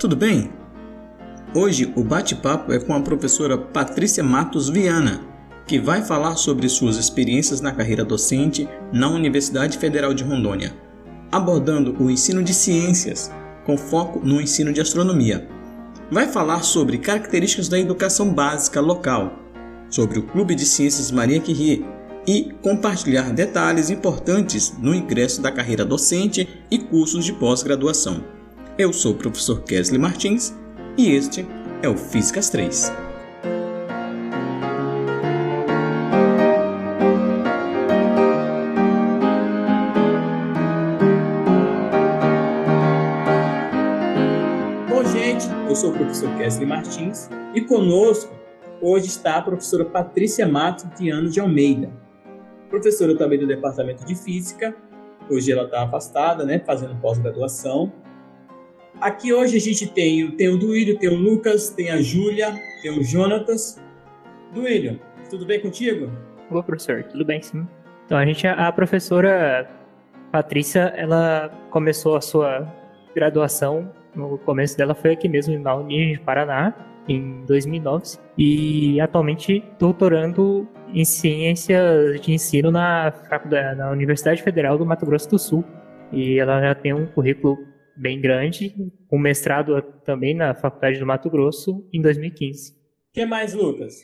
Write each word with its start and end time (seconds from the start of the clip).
tudo 0.00 0.16
bem? 0.16 0.50
Hoje 1.54 1.92
o 1.94 2.02
bate-papo 2.02 2.72
é 2.72 2.78
com 2.78 2.94
a 2.94 3.02
professora 3.02 3.58
Patrícia 3.58 4.24
Matos 4.24 4.70
Viana, 4.70 5.20
que 5.66 5.78
vai 5.78 6.00
falar 6.02 6.36
sobre 6.36 6.70
suas 6.70 6.96
experiências 6.96 7.60
na 7.60 7.70
carreira 7.70 8.02
docente 8.02 8.66
na 8.90 9.10
Universidade 9.10 9.76
Federal 9.76 10.14
de 10.14 10.24
Rondônia, 10.24 10.74
abordando 11.30 11.94
o 12.02 12.10
ensino 12.10 12.42
de 12.42 12.54
ciências, 12.54 13.30
com 13.66 13.76
foco 13.76 14.20
no 14.24 14.40
ensino 14.40 14.72
de 14.72 14.80
astronomia. 14.80 15.46
Vai 16.10 16.28
falar 16.28 16.62
sobre 16.62 16.96
características 16.96 17.68
da 17.68 17.78
educação 17.78 18.32
básica 18.32 18.80
local, 18.80 19.38
sobre 19.90 20.18
o 20.18 20.22
Clube 20.22 20.54
de 20.54 20.64
Ciências 20.64 21.10
Maria 21.10 21.42
Curie 21.42 21.84
e 22.26 22.54
compartilhar 22.62 23.34
detalhes 23.34 23.90
importantes 23.90 24.72
no 24.78 24.94
ingresso 24.94 25.42
da 25.42 25.52
carreira 25.52 25.84
docente 25.84 26.48
e 26.70 26.78
cursos 26.78 27.22
de 27.22 27.34
pós-graduação. 27.34 28.39
Eu 28.78 28.92
sou 28.92 29.12
o 29.12 29.14
professor 29.14 29.62
Kesley 29.62 30.00
Martins 30.00 30.54
e 30.96 31.10
este 31.10 31.46
é 31.82 31.88
o 31.88 31.96
Físicas 31.96 32.48
3. 32.48 32.90
Bom, 44.88 45.04
gente, 45.04 45.46
eu 45.68 45.76
sou 45.76 45.90
o 45.90 45.92
professor 45.92 46.34
Kesley 46.38 46.66
Martins 46.66 47.28
e 47.54 47.60
conosco 47.60 48.32
hoje 48.80 49.06
está 49.06 49.36
a 49.36 49.42
professora 49.42 49.84
Patrícia 49.84 50.48
Matos 50.48 50.86
Diano 50.98 51.28
de 51.28 51.38
Almeida, 51.38 51.92
professora 52.70 53.14
também 53.16 53.38
do 53.38 53.46
Departamento 53.46 54.06
de 54.06 54.14
Física. 54.14 54.74
Hoje 55.28 55.52
ela 55.52 55.64
está 55.64 55.82
afastada, 55.82 56.44
né, 56.46 56.58
fazendo 56.64 56.98
pós-graduação. 57.00 57.92
Aqui 58.98 59.32
hoje 59.32 59.56
a 59.56 59.60
gente 59.60 59.86
tem, 59.86 60.30
tem 60.32 60.48
o 60.48 60.58
Duílio, 60.58 60.98
tem 60.98 61.08
o 61.08 61.16
Lucas, 61.16 61.70
tem 61.70 61.90
a 61.90 62.00
Júlia, 62.00 62.54
tem 62.82 62.98
o 62.98 63.02
Jonatas. 63.02 63.80
Duílio, 64.52 65.00
tudo 65.28 65.46
bem 65.46 65.60
contigo? 65.60 66.10
Olá, 66.50 66.62
professor, 66.62 67.04
tudo 67.04 67.24
bem 67.24 67.40
sim. 67.40 67.66
Então, 68.04 68.18
a 68.18 68.24
gente, 68.26 68.46
a 68.46 68.72
professora 68.72 69.70
Patrícia, 70.32 70.92
ela 70.96 71.48
começou 71.70 72.16
a 72.16 72.20
sua 72.20 72.66
graduação, 73.14 73.92
no 74.14 74.38
começo 74.38 74.76
dela 74.76 74.94
foi 74.94 75.12
aqui 75.12 75.28
mesmo, 75.28 75.58
na 75.58 75.74
Uninha 75.76 76.14
de 76.14 76.20
Paraná, 76.20 76.74
em 77.08 77.44
2009, 77.46 78.18
e 78.36 79.00
atualmente 79.00 79.64
doutorando 79.78 80.68
em 80.92 81.04
ciências 81.04 82.20
de 82.20 82.32
ensino 82.32 82.70
na, 82.70 83.12
na 83.76 83.90
Universidade 83.90 84.42
Federal 84.42 84.76
do 84.76 84.84
Mato 84.84 85.06
Grosso 85.06 85.30
do 85.30 85.38
Sul. 85.38 85.64
E 86.12 86.38
ela 86.38 86.60
já 86.60 86.74
tem 86.74 86.92
um 86.92 87.06
currículo 87.06 87.69
bem 88.00 88.20
grande, 88.20 88.74
um 89.12 89.18
mestrado 89.18 89.80
também 90.04 90.34
na 90.34 90.54
Faculdade 90.54 90.98
do 90.98 91.06
Mato 91.06 91.28
Grosso 91.28 91.86
em 91.92 92.00
2015. 92.00 92.72
O 92.72 92.74
que 93.12 93.26
mais, 93.26 93.52
Lucas? 93.52 93.94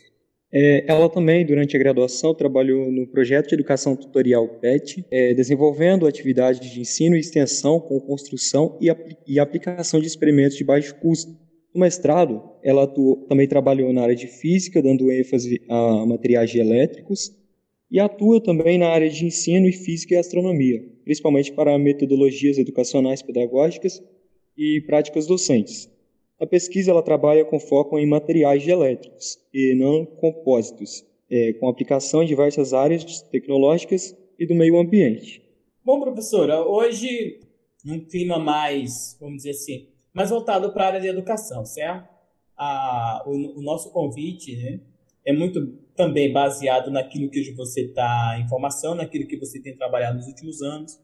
É, 0.52 0.84
ela 0.86 1.08
também, 1.08 1.44
durante 1.44 1.76
a 1.76 1.78
graduação, 1.78 2.34
trabalhou 2.34 2.90
no 2.92 3.06
projeto 3.06 3.48
de 3.48 3.54
educação 3.54 3.96
tutorial 3.96 4.46
PET, 4.60 5.04
é, 5.10 5.34
desenvolvendo 5.34 6.06
atividades 6.06 6.60
de 6.60 6.80
ensino 6.80 7.16
e 7.16 7.20
extensão 7.20 7.80
com 7.80 7.98
construção 7.98 8.78
e, 8.80 8.88
apl 8.88 9.14
e 9.26 9.40
aplicação 9.40 10.00
de 10.00 10.06
experimentos 10.06 10.56
de 10.56 10.64
baixo 10.64 10.94
custo. 10.96 11.32
No 11.74 11.80
mestrado, 11.80 12.42
ela 12.62 12.84
atuou, 12.84 13.26
também 13.26 13.48
trabalhou 13.48 13.92
na 13.92 14.02
área 14.02 14.14
de 14.14 14.26
física, 14.26 14.82
dando 14.82 15.10
ênfase 15.10 15.60
a 15.68 16.06
materiais 16.06 16.54
elétricos, 16.54 17.34
e 17.90 17.98
atua 17.98 18.42
também 18.42 18.78
na 18.78 18.88
área 18.88 19.08
de 19.08 19.24
ensino 19.24 19.66
e 19.66 19.72
física 19.72 20.14
e 20.14 20.18
astronomia, 20.18 20.82
principalmente 21.06 21.52
para 21.52 21.78
metodologias 21.78 22.58
educacionais 22.58 23.22
pedagógicas 23.22 24.02
e 24.58 24.80
práticas 24.80 25.24
docentes. 25.24 25.88
A 26.40 26.44
pesquisa 26.44 26.90
ela 26.90 27.02
trabalha 27.02 27.44
com 27.44 27.60
foco 27.60 27.96
em 27.96 28.08
materiais 28.08 28.66
elétricos 28.66 29.38
e 29.54 29.72
não 29.76 30.04
compósitos, 30.04 31.06
é, 31.30 31.52
com 31.54 31.68
aplicação 31.68 32.24
em 32.24 32.26
diversas 32.26 32.74
áreas 32.74 33.22
tecnológicas 33.22 34.16
e 34.36 34.44
do 34.44 34.54
meio 34.56 34.76
ambiente. 34.76 35.40
Bom, 35.84 36.00
professora, 36.00 36.60
hoje, 36.66 37.38
num 37.84 38.00
clima 38.00 38.40
mais, 38.40 39.16
vamos 39.20 39.36
dizer 39.36 39.50
assim, 39.50 39.86
mais 40.12 40.30
voltado 40.30 40.72
para 40.72 40.82
a 40.82 40.86
área 40.88 41.00
de 41.00 41.06
educação, 41.06 41.64
certo? 41.64 42.08
A, 42.56 43.22
o, 43.28 43.60
o 43.60 43.62
nosso 43.62 43.92
convite 43.92 44.56
né, 44.56 44.80
é 45.26 45.32
muito 45.32 45.66
também 45.96 46.32
baseado 46.32 46.90
naquilo 46.90 47.30
que 47.30 47.52
você 47.54 47.86
está 47.86 48.38
em 48.38 48.48
formação, 48.48 48.94
naquilo 48.94 49.26
que 49.26 49.38
você 49.38 49.60
tem 49.60 49.76
trabalhado 49.76 50.16
nos 50.16 50.26
últimos 50.26 50.62
anos. 50.62 50.98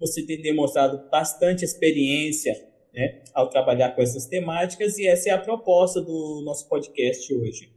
Você 0.00 0.24
tem 0.24 0.40
demonstrado 0.40 1.08
bastante 1.10 1.64
experiência 1.64 2.54
né, 2.94 3.22
ao 3.34 3.50
trabalhar 3.50 3.94
com 3.94 4.02
essas 4.02 4.26
temáticas 4.26 4.98
e 4.98 5.06
essa 5.06 5.30
é 5.30 5.32
a 5.32 5.38
proposta 5.38 6.00
do 6.00 6.42
nosso 6.44 6.68
podcast 6.68 7.34
hoje. 7.34 7.70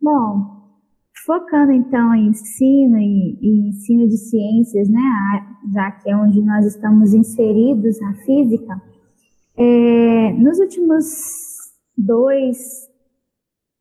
Bom, 0.00 0.64
focando 1.26 1.72
então 1.72 2.14
em 2.14 2.28
ensino 2.28 2.98
e, 2.98 3.38
e 3.40 3.68
ensino 3.68 4.08
de 4.08 4.16
ciências, 4.16 4.88
né, 4.88 5.00
já 5.72 5.90
que 5.92 6.10
é 6.10 6.16
onde 6.16 6.40
nós 6.42 6.64
estamos 6.66 7.12
inseridos 7.12 8.00
na 8.00 8.14
física, 8.24 8.82
é, 9.56 10.32
nos 10.32 10.58
últimos 10.58 11.04
dois, 11.96 12.88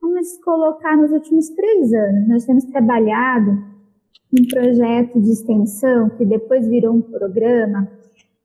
vamos 0.03 0.37
colocar 0.43 0.97
nos 0.97 1.11
últimos 1.11 1.49
três 1.49 1.93
anos, 1.93 2.27
nós 2.27 2.45
temos 2.45 2.65
trabalhado 2.65 3.51
um 3.51 4.47
projeto 4.49 5.21
de 5.21 5.31
extensão 5.31 6.09
que 6.09 6.25
depois 6.25 6.67
virou 6.67 6.95
um 6.95 7.01
programa 7.01 7.89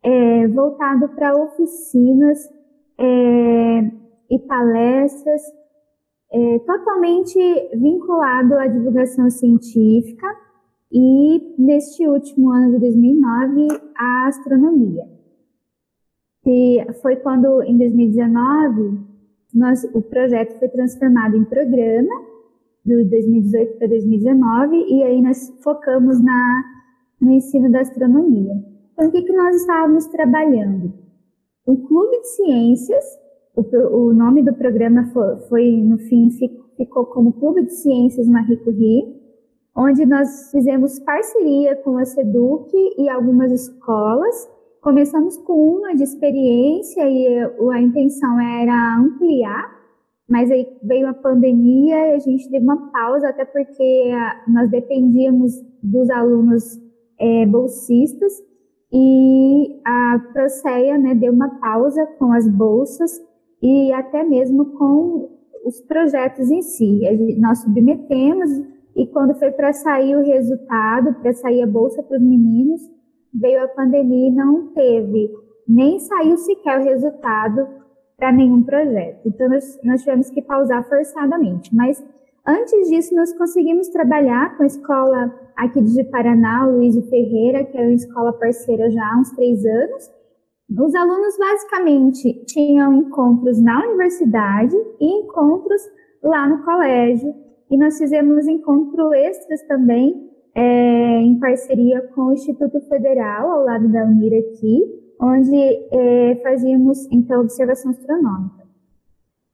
é, 0.03 0.47
voltado 0.47 1.09
para 1.09 1.37
oficinas 1.37 2.49
é, 2.97 3.91
e 4.31 4.39
palestras 4.47 5.43
é, 6.31 6.59
totalmente 6.61 7.39
vinculado 7.75 8.55
à 8.55 8.69
divulgação 8.69 9.29
científica 9.29 10.27
e, 10.93 11.55
neste 11.59 12.07
último 12.07 12.51
ano 12.51 12.75
de 12.75 12.81
2009, 12.81 13.69
à 13.97 14.29
astronomia. 14.29 15.05
E 16.47 16.87
foi 17.03 17.17
quando, 17.17 17.63
em 17.63 17.77
2019, 17.77 19.08
nós, 19.55 19.85
o 19.95 20.03
projeto 20.03 20.59
foi 20.59 20.69
transformado 20.69 21.37
em 21.37 21.45
programa, 21.45 22.15
de 22.85 23.05
2018 23.05 23.79
para 23.79 23.89
2019, 23.89 24.77
e 24.77 25.03
aí 25.03 25.21
nós 25.21 25.51
focamos 25.63 26.23
na, 26.23 26.63
no 27.21 27.33
ensino 27.33 27.71
da 27.71 27.81
astronomia. 27.81 28.55
Então, 28.93 29.09
o 29.09 29.13
que, 29.13 29.23
que 29.23 29.33
nós 29.33 29.57
estávamos 29.57 30.07
trabalhando? 30.07 30.93
O 31.67 31.77
Clube 31.77 32.21
de 32.21 32.29
Ciências, 32.29 33.05
o, 33.55 33.63
o 33.97 34.15
nome 34.15 34.43
do 34.43 34.55
programa 34.55 35.07
foi, 35.13 35.37
foi, 35.49 35.83
no 35.83 35.99
fim, 35.99 36.31
ficou 36.77 37.07
como 37.07 37.33
Clube 37.35 37.65
de 37.65 37.75
Ciências 37.75 38.27
Marie 38.27 38.57
Curie, 38.57 39.19
onde 39.77 40.05
nós 40.07 40.51
fizemos 40.51 40.99
parceria 41.01 41.77
com 41.77 41.99
a 41.99 42.05
SEDUC 42.05 42.73
e 42.99 43.09
algumas 43.09 43.53
escolas. 43.53 44.49
Começamos 44.81 45.37
com 45.39 45.55
uma 45.55 45.95
de 45.95 46.05
experiência 46.05 47.03
e 47.09 47.39
a 47.73 47.81
intenção 47.81 48.41
era 48.41 48.97
ampliar, 48.99 49.77
mas 50.29 50.51
aí 50.51 50.69
veio 50.83 51.09
a 51.09 51.15
pandemia 51.15 52.11
e 52.11 52.13
a 52.13 52.19
gente 52.19 52.49
teve 52.49 52.65
uma 52.65 52.91
pausa, 52.93 53.29
até 53.29 53.45
porque 53.45 54.11
nós 54.47 54.71
dependíamos 54.71 55.53
dos 55.83 56.09
alunos 56.11 56.79
é, 57.19 57.45
bolsistas 57.47 58.33
e 58.93 59.81
a 59.85 60.19
Proceia 60.33 60.97
né, 60.97 61.15
deu 61.15 61.33
uma 61.33 61.59
pausa 61.61 62.07
com 62.19 62.33
as 62.33 62.49
bolsas 62.49 63.11
e 63.61 63.93
até 63.93 64.23
mesmo 64.23 64.67
com 64.77 65.29
os 65.65 65.81
projetos 65.83 66.51
em 66.51 66.63
si. 66.63 67.01
Nós 67.39 67.59
submetemos 67.59 68.51
e 68.97 69.07
quando 69.09 69.35
foi 69.35 69.51
para 69.51 69.73
sair 69.73 70.17
o 70.17 70.25
resultado, 70.25 71.15
para 71.21 71.33
sair 71.33 71.63
a 71.63 71.67
bolsa 71.67 72.03
para 72.03 72.17
os 72.17 72.23
meninos, 72.23 72.81
veio 73.41 73.65
a 73.65 73.69
pandemia 73.69 74.29
e 74.29 74.35
não 74.35 74.69
teve, 74.69 75.31
nem 75.67 75.99
saiu 75.99 76.37
sequer 76.37 76.81
o 76.81 76.85
resultado 76.85 77.67
para 78.17 78.33
nenhum 78.33 78.63
projeto. 78.63 79.21
Então 79.27 79.49
nós, 79.49 79.79
nós 79.85 80.01
tivemos 80.01 80.31
que 80.31 80.43
pausar 80.43 80.87
forçadamente. 80.89 81.75
Mas 81.75 82.05
antes 82.47 82.89
disso, 82.89 83.15
nós 83.15 83.33
conseguimos 83.33 83.89
trabalhar 83.89 84.57
com 84.57 84.65
a 84.65 84.67
escola 84.67 85.33
aqui 85.57 85.81
de 85.83 86.05
Paraná, 86.05 86.67
Luiz 86.67 86.97
Ferreira, 87.09 87.65
que 87.65 87.79
é 87.79 87.83
uma 87.83 87.93
escola 87.93 88.33
parceira 88.33 88.91
já 88.91 89.03
há 89.03 89.21
uns 89.21 89.31
três 89.33 89.65
anos. 89.65 90.11
Os 90.71 90.95
alunos 90.95 91.39
basicamente 91.39 92.45
tinham 92.45 92.93
encontros 92.95 93.61
na 93.63 93.87
universidade 93.87 94.77
e 95.01 95.21
encontros 95.23 95.81
lá 96.23 96.47
no 96.49 96.63
colégio. 96.65 97.33
E 97.71 97.77
nós 97.77 97.97
fizemos 97.99 98.47
encontros 98.49 99.13
extras 99.13 99.63
também, 99.63 100.28
é, 100.59 101.21
em 101.21 101.39
parceria 101.39 102.03
com 102.15 102.23
o 102.23 102.33
Instituto 102.33 102.81
Federal, 102.89 103.49
ao 103.49 103.65
lado 103.65 103.89
da 103.93 104.03
Unir 104.05 104.33
aqui, 104.35 104.83
onde 105.21 105.57
é, 105.93 106.35
fazíamos 106.43 107.07
então 107.13 107.43
observação 107.43 107.93
astronômica 107.93 108.67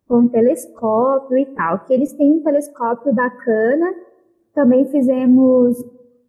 com 0.08 0.28
telescópio 0.28 1.36
e 1.38 1.46
tal, 1.46 1.84
que 1.84 1.92
eles 1.92 2.12
têm 2.12 2.32
um 2.32 2.42
telescópio 2.42 3.12
bacana. 3.12 3.86
Também 4.54 4.86
fizemos 4.86 5.76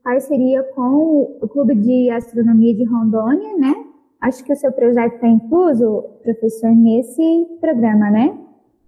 parceria 0.03 0.63
com 0.75 1.37
o 1.41 1.47
Clube 1.47 1.75
de 1.75 2.09
Astronomia 2.09 2.73
de 2.73 2.83
Rondônia, 2.85 3.57
né? 3.57 3.73
Acho 4.21 4.43
que 4.43 4.51
o 4.51 4.55
seu 4.55 4.71
projeto 4.71 5.15
está 5.15 5.27
incluso, 5.27 6.03
professor, 6.23 6.71
nesse 6.71 7.47
programa, 7.61 8.09
né? 8.09 8.44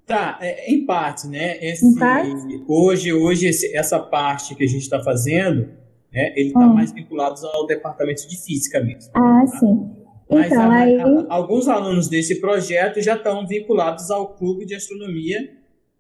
Tá, 0.08 0.40
é, 0.42 0.72
em 0.72 0.86
parte, 0.86 1.28
né? 1.28 1.58
Esse, 1.62 1.86
em 1.86 1.96
parte? 1.96 2.64
Hoje, 2.66 3.12
hoje 3.12 3.48
esse, 3.48 3.76
essa 3.76 4.00
parte 4.00 4.56
que 4.56 4.64
a 4.64 4.68
gente 4.68 4.84
está 4.84 5.04
fazendo, 5.04 5.68
né, 6.12 6.34
ele 6.36 6.48
está 6.48 6.62
hum. 6.62 6.74
mais 6.74 6.94
vinculado 6.94 7.46
ao 7.46 7.68
departamento 7.68 8.26
de 8.26 8.42
física 8.42 8.80
mesmo. 8.82 9.12
Ah, 9.14 9.42
tá? 9.42 9.58
sim. 9.58 9.92
Mas 10.30 10.48
então, 10.48 10.72
a, 10.72 10.76
aí... 10.76 10.98
a, 10.98 11.26
alguns 11.28 11.68
alunos 11.68 12.08
desse 12.08 12.40
projeto 12.40 13.02
já 13.02 13.16
estão 13.16 13.46
vinculados 13.46 14.10
ao 14.10 14.34
Clube 14.36 14.66
de 14.66 14.76
Astronomia 14.76 15.40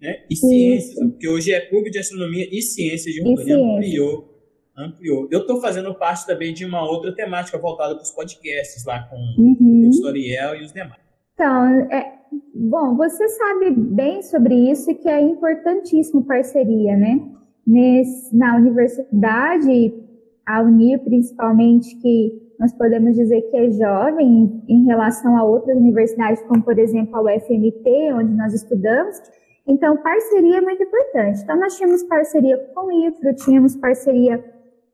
né, 0.02 0.24
e 0.30 0.36
Ciências, 0.38 0.98
porque 1.00 1.28
hoje 1.28 1.52
é 1.52 1.60
Clube 1.60 1.92
de 1.92 2.00
Astronomia 2.00 2.48
e 2.50 2.62
Ciências 2.62 3.14
de 3.14 3.22
Rondônia, 3.22 3.58
ampliou 3.58 4.38
ampliou. 4.78 5.28
Eu 5.32 5.42
estou 5.42 5.60
fazendo 5.60 5.94
parte 5.96 6.26
também 6.26 6.54
de 6.54 6.64
uma 6.64 6.88
outra 6.88 7.14
temática 7.14 7.58
voltada 7.58 7.96
para 7.96 8.04
os 8.04 8.12
podcasts, 8.12 8.86
lá 8.86 9.04
com 9.10 9.16
uhum. 9.16 9.88
o 9.88 9.90
Historiel 9.90 10.56
e 10.56 10.64
os 10.64 10.72
demais. 10.72 11.02
Então, 11.34 11.92
é, 11.92 12.17
bom, 12.54 12.96
você 12.96 13.28
sabe 13.30 13.72
bem 13.72 14.22
sobre 14.22 14.72
isso 14.72 14.94
que 14.96 15.08
é 15.08 15.22
importantíssimo 15.22 16.26
parceria, 16.26 16.96
né? 16.96 17.20
Nesse, 17.66 18.36
na 18.36 18.56
universidade, 18.56 19.94
a 20.46 20.62
Unir 20.62 21.04
principalmente, 21.04 21.96
que 21.98 22.48
nós 22.60 22.74
podemos 22.74 23.16
dizer 23.16 23.42
que 23.42 23.58
é 23.58 23.70
jovem 23.72 24.64
em 24.68 24.86
relação 24.86 25.38
a 25.38 25.44
outras 25.44 25.78
universidades, 25.78 26.42
como 26.44 26.64
por 26.64 26.78
exemplo 26.80 27.16
a 27.16 27.22
UFMT, 27.22 28.14
onde 28.14 28.34
nós 28.34 28.54
estudamos. 28.54 29.22
Então, 29.68 29.98
parceria 29.98 30.58
é 30.58 30.62
muito 30.62 30.82
importante. 30.82 31.42
Então, 31.44 31.60
nós 31.60 31.76
tínhamos 31.76 32.02
parceria 32.04 32.58
com 32.74 32.88
o 32.88 32.92
IFRO, 32.92 33.36
tínhamos 33.36 33.76
parceria 33.76 34.44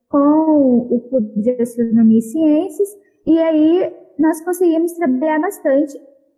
com 0.09 0.87
o 0.89 0.99
Clube 1.09 1.41
de 1.41 1.51
Astronomia 1.61 2.19
e 2.19 2.21
Ciências, 2.21 2.89
e 3.25 3.39
aí 3.39 3.93
nós 4.17 4.41
conseguimos 4.41 4.93
trabalhar 4.93 5.39
bastante. 5.39 5.93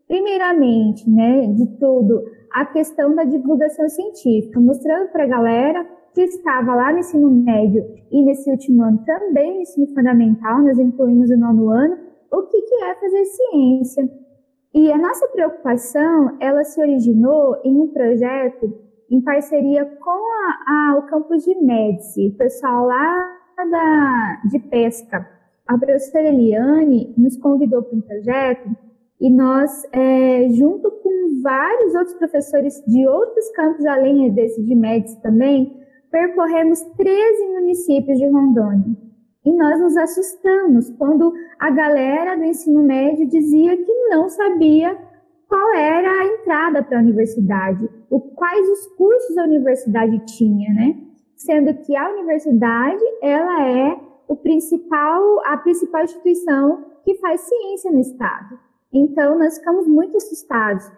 Primeiramente, 0.07 1.09
né, 1.09 1.47
de 1.47 1.65
tudo, 1.79 2.23
a 2.53 2.65
questão 2.65 3.15
da 3.15 3.23
divulgação 3.23 3.89
científica, 3.89 4.59
mostrando 4.59 5.11
para 5.11 5.23
a 5.23 5.27
galera 5.27 5.85
que 6.13 6.21
estava 6.21 6.75
lá 6.75 6.93
no 6.93 6.99
ensino 6.99 7.29
médio 7.29 7.83
e 8.11 8.23
nesse 8.23 8.49
último 8.49 8.83
ano 8.83 9.03
também 9.05 9.55
no 9.55 9.61
ensino 9.61 9.87
fundamental, 9.87 10.61
nós 10.61 10.79
incluímos 10.79 11.29
o 11.29 11.37
nono 11.37 11.69
ano, 11.69 11.97
o 12.31 12.43
que, 12.43 12.61
que 12.61 12.75
é 12.83 12.95
fazer 12.95 13.25
ciência. 13.25 14.09
E 14.73 14.91
a 14.91 14.97
nossa 14.97 15.27
preocupação, 15.29 16.37
ela 16.39 16.63
se 16.63 16.79
originou 16.79 17.57
em 17.63 17.75
um 17.75 17.87
projeto 17.87 18.73
em 19.09 19.21
parceria 19.21 19.85
com 19.85 20.09
a, 20.09 20.91
a, 20.91 20.99
o 20.99 21.03
campus 21.03 21.43
de 21.43 21.55
Médici, 21.55 22.29
o 22.29 22.37
pessoal 22.37 22.85
lá 22.85 23.27
da, 23.57 24.41
de 24.49 24.59
pesca, 24.59 25.27
a 25.67 25.77
professora 25.77 26.27
Eliane 26.27 27.13
nos 27.17 27.37
convidou 27.37 27.83
para 27.83 27.97
um 27.97 28.01
projeto 28.01 28.84
e 29.19 29.29
nós, 29.29 29.83
é, 29.91 30.47
junto 30.49 30.91
com 30.91 31.41
vários 31.41 31.95
outros 31.95 32.15
professores 32.15 32.83
de 32.85 33.07
outros 33.07 33.49
campos, 33.51 33.85
além 33.85 34.31
desse 34.31 34.61
de 34.63 34.75
Médici 34.75 35.21
também, 35.21 35.79
percorremos 36.11 36.81
13 36.97 37.47
municípios 37.53 38.17
de 38.17 38.27
Rondônia. 38.27 38.95
E 39.45 39.53
nós 39.55 39.79
nos 39.79 39.95
assustamos 39.95 40.89
quando 40.97 41.33
a 41.59 41.69
galera 41.69 42.35
do 42.35 42.43
ensino 42.43 42.81
médio 42.81 43.27
dizia 43.27 43.77
que 43.77 43.93
não 44.09 44.27
sabia 44.27 44.97
qual 45.47 45.73
era 45.75 46.09
a 46.09 46.25
entrada 46.25 46.81
para 46.81 46.97
a 46.97 47.01
universidade, 47.01 47.87
o, 48.09 48.19
quais 48.19 48.67
os 48.67 48.87
cursos 48.95 49.37
a 49.37 49.43
universidade 49.43 50.19
tinha, 50.25 50.73
né? 50.73 50.95
sendo 51.35 51.73
que 51.85 51.95
a 51.95 52.09
universidade 52.11 53.03
ela 53.21 53.67
é 53.67 53.99
o 54.27 54.35
principal, 54.35 55.21
a 55.45 55.57
principal 55.57 56.03
instituição 56.03 56.83
que 57.03 57.15
faz 57.15 57.41
ciência 57.41 57.91
no 57.91 57.99
estado. 57.99 58.57
Então 58.95 59.37
nós 59.37 59.57
ficamos 59.57 59.85
muito 59.85 60.15
assustados. 60.15 60.89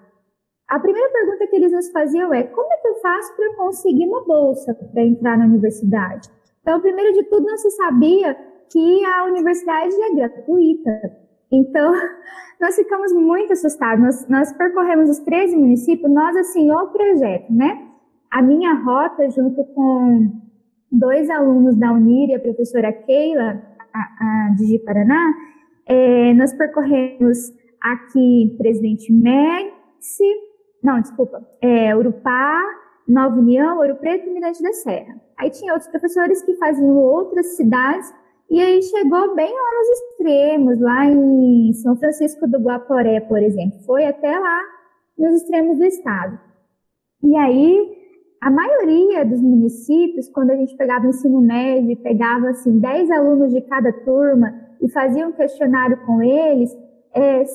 A 0.67 0.79
primeira 0.79 1.09
pergunta 1.09 1.47
que 1.47 1.55
eles 1.55 1.71
nos 1.71 1.89
faziam 1.91 2.31
é: 2.31 2.43
como 2.43 2.71
é 2.71 2.77
que 2.77 2.87
eu 2.87 2.95
faço 3.01 3.35
para 3.35 3.55
conseguir 3.55 4.05
uma 4.05 4.23
bolsa 4.23 4.73
para 4.73 5.01
entrar 5.01 5.37
na 5.37 5.45
universidade? 5.45 6.29
Então, 6.61 6.79
primeiro 6.81 7.13
de 7.13 7.23
tudo, 7.23 7.47
não 7.47 7.57
se 7.57 7.71
sabia 7.71 8.35
que 8.69 9.05
a 9.05 9.23
universidade 9.23 9.95
é 9.95 10.13
gratuita. 10.13 11.17
Então, 11.49 11.93
nós 12.59 12.75
ficamos 12.75 13.13
muito 13.13 13.53
assustados. 13.53 14.03
Nós, 14.03 14.27
nós 14.27 14.53
percorremos 14.53 15.09
os 15.09 15.19
13 15.19 15.55
municípios, 15.55 16.11
nós, 16.11 16.35
assim, 16.35 16.69
o 16.69 16.87
projeto, 16.87 17.51
né? 17.51 17.87
A 18.29 18.41
minha 18.41 18.73
rota, 18.73 19.29
junto 19.29 19.63
com 19.63 20.29
dois 20.91 21.29
alunos 21.29 21.77
da 21.77 21.93
Unir 21.93 22.29
e 22.29 22.35
a 22.35 22.39
professora 22.39 22.91
Keila, 22.91 23.61
a, 23.93 23.99
a 23.99 24.55
de 24.55 24.77
Paraná, 24.79 25.33
é, 25.85 26.33
nós 26.33 26.51
percorremos 26.51 27.37
aqui 27.93 28.55
Presidente 28.57 29.11
Médici, 29.11 30.25
não, 30.83 31.01
desculpa, 31.01 31.45
é, 31.61 31.95
Urupá, 31.95 32.61
Nova 33.07 33.35
União, 33.35 33.77
Ouro 33.77 33.95
Preto 33.95 34.27
e 34.27 34.33
Mirante 34.33 34.61
da 34.61 34.73
Serra. 34.73 35.15
Aí 35.37 35.49
tinha 35.49 35.73
outros 35.73 35.89
professores 35.89 36.41
que 36.43 36.55
faziam 36.55 36.97
outras 36.97 37.55
cidades, 37.55 38.13
e 38.49 38.61
aí 38.61 38.81
chegou 38.81 39.35
bem 39.35 39.51
lá 39.53 39.79
nos 39.79 39.89
extremos, 39.89 40.79
lá 40.79 41.05
em 41.05 41.73
São 41.73 41.97
Francisco 41.97 42.47
do 42.47 42.59
Guaporé, 42.59 43.19
por 43.21 43.41
exemplo. 43.41 43.79
Foi 43.85 44.05
até 44.05 44.37
lá 44.37 44.61
nos 45.17 45.41
extremos 45.41 45.77
do 45.77 45.85
estado. 45.85 46.39
E 47.23 47.35
aí 47.35 47.97
a 48.41 48.51
maioria 48.51 49.25
dos 49.25 49.41
municípios, 49.41 50.29
quando 50.29 50.51
a 50.51 50.55
gente 50.55 50.75
pegava 50.77 51.07
ensino 51.07 51.41
médio, 51.41 51.97
pegava 51.97 52.49
assim 52.49 52.79
10 52.79 53.11
alunos 53.11 53.51
de 53.51 53.61
cada 53.61 53.91
turma 53.91 54.53
e 54.81 54.89
fazia 54.91 55.27
um 55.27 55.31
questionário 55.31 55.97
com 56.05 56.21
eles, 56.21 56.71
é, 57.17 57.43
50% 57.43 57.49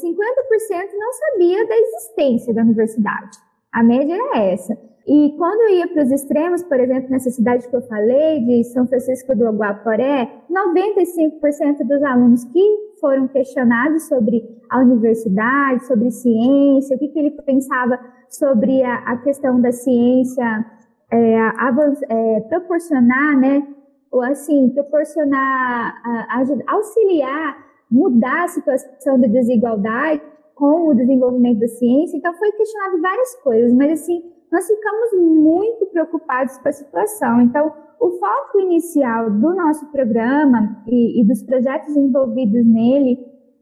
não 0.99 1.13
sabia 1.13 1.67
da 1.67 1.77
existência 1.77 2.53
da 2.53 2.63
universidade. 2.63 3.39
A 3.73 3.83
média 3.83 4.15
era 4.15 4.45
essa. 4.45 4.77
E 5.07 5.35
quando 5.37 5.61
eu 5.63 5.77
ia 5.77 5.89
para 5.89 6.03
os 6.03 6.11
extremos, 6.11 6.63
por 6.65 6.79
exemplo, 6.79 7.11
nessa 7.11 7.31
cidade 7.31 7.69
que 7.69 7.75
eu 7.75 7.83
falei, 7.83 8.41
de 8.45 8.65
São 8.65 8.87
Francisco 8.87 9.35
do 9.35 9.51
Guaporé, 9.51 10.31
95% 10.51 11.87
dos 11.87 12.03
alunos 12.03 12.45
que 12.45 12.93
foram 13.01 13.27
questionados 13.29 14.07
sobre 14.07 14.43
a 14.71 14.81
universidade, 14.81 15.87
sobre 15.87 16.11
ciência, 16.11 16.97
o 16.97 16.99
que, 16.99 17.09
que 17.09 17.19
ele 17.19 17.31
pensava 17.43 17.99
sobre 18.29 18.83
a, 18.83 18.95
a 18.99 19.17
questão 19.19 19.61
da 19.61 19.73
ciência 19.73 20.65
é, 21.11 21.37
é, 21.37 22.41
proporcionar, 22.49 23.39
né, 23.39 23.67
ou 24.11 24.23
assim, 24.23 24.71
proporcionar, 24.71 26.01
ajudar, 26.31 26.65
auxiliar, 26.69 27.72
mudar 27.93 28.45
a 28.45 28.49
situação 28.49 29.21
de 29.21 29.29
desigualdade 29.29 30.23
com 30.55 30.89
o 30.89 30.95
desenvolvimento 30.95 31.61
da 31.61 31.69
ciência. 31.69 32.17
Então, 32.17 32.35
foi 32.35 32.53
questionado 32.53 33.01
várias 33.01 33.35
coisas, 33.43 33.73
mas 33.73 34.01
assim, 34.01 34.23
nós 34.51 34.67
ficamos 34.67 35.13
muito 35.19 35.87
preocupados 35.87 36.57
com 36.59 36.69
a 36.69 36.73
situação. 36.73 37.41
Então, 37.41 37.73
o 38.01 38.11
foco 38.19 38.61
inicial 38.61 39.31
do 39.31 39.55
nosso 39.55 39.91
programa 39.91 40.83
e, 40.87 41.21
e 41.21 41.27
dos 41.27 41.43
projetos 41.43 41.97
envolvidos 41.97 42.67
nele 42.67 43.19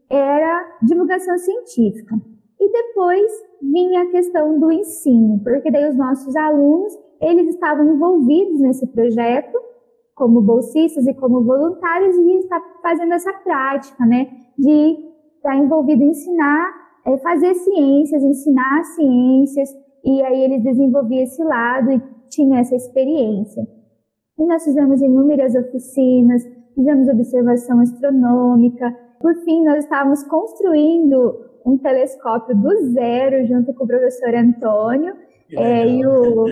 era 0.09 0.77
divulgação 0.81 1.37
científica. 1.37 2.15
E 2.59 2.71
depois 2.71 3.31
vinha 3.61 4.03
a 4.03 4.11
questão 4.11 4.59
do 4.59 4.71
ensino, 4.71 5.39
porque 5.43 5.71
daí 5.71 5.89
os 5.89 5.95
nossos 5.95 6.35
alunos, 6.35 6.93
eles 7.21 7.47
estavam 7.47 7.93
envolvidos 7.93 8.59
nesse 8.59 8.85
projeto 8.87 9.57
como 10.15 10.41
bolsistas 10.41 11.07
e 11.07 11.13
como 11.13 11.43
voluntários 11.43 12.15
e 12.15 12.37
está 12.37 12.61
fazendo 12.81 13.13
essa 13.13 13.33
prática, 13.33 14.05
né, 14.05 14.27
de 14.57 14.97
estar 15.37 15.55
envolvido 15.55 16.03
em 16.03 16.09
ensinar, 16.09 16.71
é, 17.05 17.17
fazer 17.17 17.53
ciências, 17.55 18.23
ensinar 18.23 18.83
ciências, 18.83 19.69
e 20.03 20.21
aí 20.23 20.43
eles 20.43 20.63
desenvolviam 20.63 21.23
esse 21.23 21.43
lado 21.43 21.91
e 21.91 22.01
tinham 22.29 22.57
essa 22.57 22.75
experiência. 22.75 23.61
E 24.37 24.45
nós 24.45 24.63
fizemos 24.63 25.01
inúmeras 25.01 25.55
oficinas, 25.55 26.43
fizemos 26.75 27.07
observação 27.07 27.79
astronômica, 27.79 28.95
por 29.21 29.35
fim, 29.43 29.63
nós 29.63 29.83
estávamos 29.83 30.23
construindo 30.23 31.45
um 31.63 31.77
telescópio 31.77 32.55
do 32.57 32.91
zero 32.91 33.45
junto 33.45 33.71
com 33.75 33.83
o 33.83 33.87
professor 33.87 34.33
Antônio 34.33 35.13
é, 35.57 35.87
e 35.87 36.05
o 36.05 36.45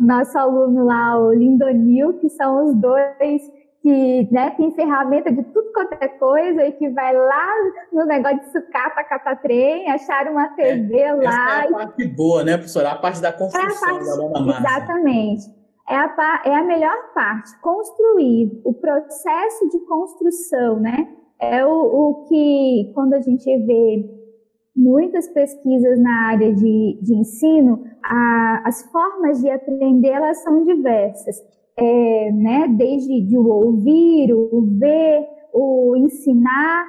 nosso 0.00 0.38
aluno 0.38 0.84
lá, 0.84 1.18
o 1.18 1.32
Lindonil, 1.32 2.14
que 2.14 2.28
são 2.30 2.66
os 2.66 2.74
dois 2.74 3.42
que 3.82 4.28
né, 4.32 4.50
tem 4.50 4.70
ferramenta 4.72 5.30
de 5.30 5.42
tudo 5.44 5.72
quanto 5.72 5.92
é 5.94 6.08
coisa 6.08 6.64
e 6.66 6.72
que 6.72 6.88
vai 6.90 7.14
lá 7.14 7.46
no 7.92 8.04
negócio 8.06 8.40
de 8.40 8.52
sucata, 8.52 9.04
catatrem, 9.04 9.90
achar 9.90 10.26
uma 10.28 10.48
TV 10.48 10.98
é, 10.98 11.12
lá. 11.12 11.60
Essa 11.60 11.68
é 11.68 11.68
a 11.68 11.72
parte 11.72 12.08
boa, 12.08 12.44
né, 12.44 12.56
professora? 12.56 12.90
A 12.90 12.96
parte 12.96 13.20
da 13.20 13.32
construção 13.32 13.88
é 13.88 13.92
parte, 13.92 14.06
da 14.06 14.14
Lona 14.16 14.40
Massa. 14.40 14.60
Exatamente. 14.60 15.58
É 15.88 15.96
a, 15.96 16.42
é 16.44 16.54
a 16.54 16.64
melhor 16.64 17.14
parte, 17.14 17.58
construir, 17.62 18.60
o 18.64 18.74
processo 18.74 19.70
de 19.70 19.78
construção, 19.86 20.80
né? 20.80 21.08
É 21.40 21.64
o, 21.64 21.70
o 21.70 22.24
que, 22.28 22.92
quando 22.94 23.14
a 23.14 23.20
gente 23.20 23.56
vê 23.64 24.18
muitas 24.76 25.28
pesquisas 25.28 25.98
na 25.98 26.28
área 26.28 26.52
de, 26.52 26.98
de 27.00 27.14
ensino, 27.14 27.84
a, 28.08 28.62
as 28.64 28.82
formas 28.90 29.40
de 29.40 29.50
aprender 29.50 30.08
elas 30.08 30.42
são 30.42 30.64
diversas, 30.64 31.36
é, 31.76 32.32
né? 32.32 32.66
Desde 32.68 33.20
de 33.20 33.36
o 33.36 33.46
ouvir, 33.46 34.32
o 34.32 34.66
ver, 34.78 35.26
o 35.52 35.94
ensinar, 35.96 36.86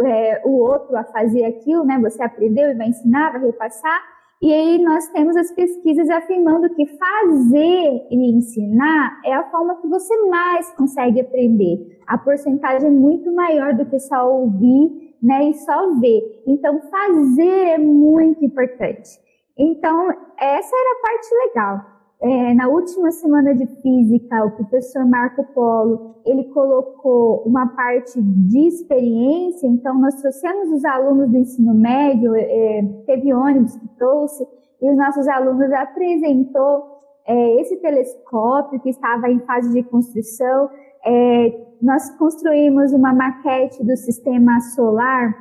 é, 0.00 0.42
o 0.44 0.52
outro 0.52 0.96
a 0.96 1.04
fazer 1.04 1.44
aquilo, 1.44 1.84
né? 1.84 1.98
Você 2.00 2.22
aprendeu 2.22 2.70
e 2.70 2.74
vai 2.74 2.88
ensinar, 2.88 3.32
vai 3.32 3.44
repassar. 3.44 4.00
E 4.40 4.52
aí 4.52 4.82
nós 4.82 5.06
temos 5.08 5.36
as 5.36 5.52
pesquisas 5.52 6.08
afirmando 6.08 6.74
que 6.74 6.86
fazer 6.86 8.06
e 8.10 8.34
ensinar 8.34 9.20
é 9.24 9.34
a 9.34 9.48
forma 9.50 9.76
que 9.80 9.86
você 9.86 10.16
mais 10.28 10.68
consegue 10.72 11.20
aprender. 11.20 12.00
A 12.06 12.18
porcentagem 12.18 12.88
é 12.88 12.90
muito 12.90 13.32
maior 13.32 13.74
do 13.74 13.86
que 13.86 14.00
só 14.00 14.28
ouvir, 14.28 15.14
né, 15.22 15.50
e 15.50 15.54
só 15.54 15.94
ver. 16.00 16.42
Então 16.46 16.80
fazer 16.90 17.68
é 17.68 17.78
muito 17.78 18.44
importante. 18.44 19.20
Então 19.62 20.10
essa 20.36 20.76
era 20.76 20.98
a 20.98 21.02
parte 21.02 21.34
legal. 21.46 21.92
É, 22.20 22.54
na 22.54 22.68
última 22.68 23.10
semana 23.10 23.54
de 23.54 23.66
física, 23.80 24.44
o 24.44 24.52
professor 24.52 25.04
Marco 25.04 25.44
Polo, 25.54 26.16
ele 26.24 26.44
colocou 26.50 27.42
uma 27.44 27.66
parte 27.66 28.20
de 28.20 28.68
experiência, 28.68 29.66
então 29.66 30.00
nós 30.00 30.14
trouxemos 30.20 30.68
os 30.70 30.84
alunos 30.84 31.30
do 31.30 31.36
ensino 31.36 31.74
médio, 31.74 32.34
é, 32.36 32.82
teve 33.06 33.34
ônibus 33.34 33.76
que 33.76 33.88
trouxe, 33.98 34.46
e 34.80 34.90
os 34.90 34.96
nossos 34.96 35.26
alunos 35.26 35.72
apresentou 35.72 36.84
é, 37.26 37.60
esse 37.60 37.76
telescópio 37.78 38.80
que 38.80 38.90
estava 38.90 39.28
em 39.28 39.40
fase 39.40 39.72
de 39.72 39.82
construção. 39.84 40.70
É, 41.04 41.66
nós 41.80 42.08
construímos 42.18 42.92
uma 42.92 43.12
maquete 43.12 43.82
do 43.84 43.96
sistema 43.96 44.60
solar 44.60 45.34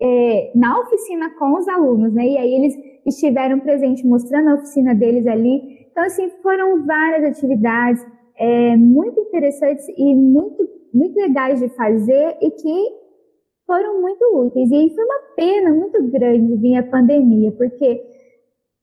é, 0.00 0.52
na 0.54 0.80
oficina 0.80 1.30
com 1.38 1.58
os 1.58 1.68
alunos, 1.68 2.12
né? 2.14 2.26
E 2.26 2.38
aí 2.38 2.54
eles 2.54 2.87
estiveram 3.08 3.60
presentes 3.60 4.04
mostrando 4.04 4.50
a 4.50 4.54
oficina 4.54 4.94
deles 4.94 5.26
ali. 5.26 5.88
Então, 5.90 6.04
assim, 6.04 6.28
foram 6.42 6.84
várias 6.86 7.24
atividades 7.24 8.04
é, 8.36 8.76
muito 8.76 9.20
interessantes 9.20 9.86
e 9.96 10.14
muito, 10.14 10.68
muito 10.94 11.16
legais 11.16 11.60
de 11.60 11.68
fazer 11.70 12.36
e 12.40 12.50
que 12.50 12.88
foram 13.66 14.00
muito 14.00 14.24
úteis. 14.34 14.70
E 14.70 14.94
foi 14.94 15.04
uma 15.04 15.20
pena 15.36 15.70
muito 15.74 16.02
grande 16.10 16.56
vir 16.56 16.76
a 16.76 16.82
pandemia, 16.82 17.52
porque 17.52 18.00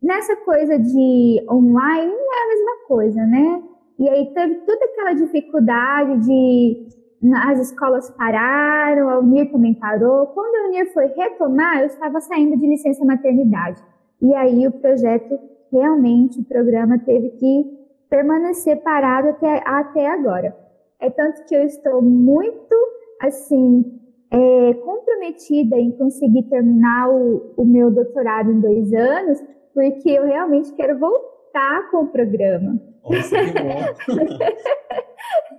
nessa 0.01 0.36
coisa 0.38 0.77
de 0.77 1.46
online 1.50 2.12
não 2.12 2.34
é 2.34 2.44
a 2.44 2.48
mesma 2.48 2.88
coisa, 2.88 3.25
né? 3.25 3.63
E 3.98 4.10
aí 4.10 4.34
teve 4.34 4.55
toda 4.65 4.86
aquela 4.86 5.13
dificuldade 5.13 6.25
de 6.25 6.88
as 7.34 7.60
escolas 7.60 8.12
pararam, 8.12 9.10
a 9.10 9.20
Unir 9.20 9.51
também 9.51 9.74
parou. 9.74 10.27
Quando 10.27 10.55
a 10.55 10.67
Unir 10.67 10.94
foi 10.94 11.08
retomar, 11.08 11.79
eu 11.79 11.88
estava 11.88 12.20
saindo 12.22 12.58
de 12.58 12.67
licença 12.67 13.03
maternidade. 13.03 13.82
E 14.25 14.34
aí 14.34 14.67
o 14.67 14.72
projeto, 14.72 15.38
realmente, 15.72 16.39
o 16.39 16.46
programa 16.46 16.98
teve 16.98 17.29
que 17.29 17.63
permanecer 18.10 18.82
parado 18.82 19.29
até, 19.29 19.62
até 19.63 20.08
agora. 20.08 20.58
É 21.00 21.12
tanto 21.12 21.46
que 21.46 21.55
eu 21.55 21.62
estou 21.62 22.01
muito, 22.01 22.75
assim, 23.22 24.01
é, 24.32 24.74
comprometida 24.74 25.77
em 25.77 25.91
conseguir 25.91 26.41
terminar 26.50 27.08
o, 27.12 27.53
o 27.55 27.63
meu 27.65 27.91
doutorado 27.91 28.51
em 28.51 28.60
dois 28.60 28.91
anos, 28.94 29.44
porque 29.75 30.10
eu 30.10 30.25
realmente 30.25 30.74
quero 30.74 30.98
voltar 30.98 31.91
com 31.91 31.98
o 31.98 32.08
programa. 32.08 32.82
Nossa, 33.03 33.38
que 33.38 33.53
bom. 33.62 34.24